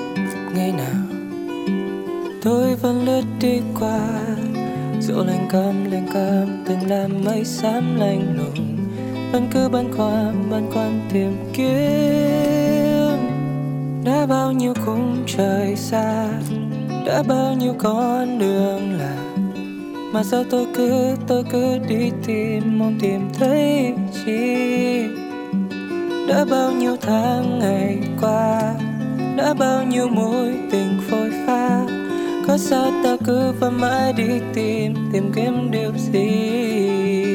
ngày 0.56 0.72
nào 0.72 1.18
tôi 2.42 2.76
vẫn 2.76 3.06
lướt 3.06 3.24
đi 3.42 3.62
qua. 3.80 4.00
Dẫu 5.00 5.26
lạnh 5.26 5.48
cam 5.52 5.92
lạnh 5.92 6.08
cam, 6.14 6.64
từng 6.66 6.90
làm 6.90 7.24
mây 7.26 7.46
xám 7.46 8.00
lạnh 8.00 8.38
lùng. 8.38 8.78
Vẫn 9.32 9.48
cứ 9.54 9.70
băn 9.70 9.94
khoăn 9.98 10.50
băn 10.52 10.72
khoăn 10.74 11.00
tìm 11.14 11.38
kiếm. 11.54 13.18
Đã 14.06 14.26
bao 14.26 14.52
nhiêu 14.52 14.74
khung 14.86 15.24
trời 15.28 15.76
xa, 15.76 16.28
đã 17.06 17.24
bao 17.28 17.54
nhiêu 17.54 17.74
con 17.80 18.40
đường 18.40 18.98
là 18.98 19.23
mà 20.13 20.23
sao 20.23 20.43
tôi 20.49 20.67
cứ 20.73 21.15
tôi 21.28 21.43
cứ 21.52 21.78
đi 21.89 22.12
tìm 22.26 22.80
mong 22.80 22.99
tìm 23.02 23.21
thấy 23.34 23.93
chi? 24.26 25.06
Đã 26.28 26.45
bao 26.52 26.71
nhiêu 26.71 26.95
tháng 27.02 27.60
ngày 27.60 27.97
qua, 28.21 28.73
đã 29.38 29.54
bao 29.54 29.84
nhiêu 29.84 30.08
mối 30.08 30.54
tình 30.71 30.97
phôi 31.10 31.32
pha? 31.45 31.86
Có 32.47 32.58
sao 32.58 32.91
ta 33.04 33.17
cứ 33.26 33.52
vẫn 33.60 33.82
mãi 33.82 34.13
đi 34.13 34.39
tìm 34.54 34.93
tìm 35.13 35.32
kiếm 35.36 35.71
điều 35.71 35.91
gì? 35.97 37.33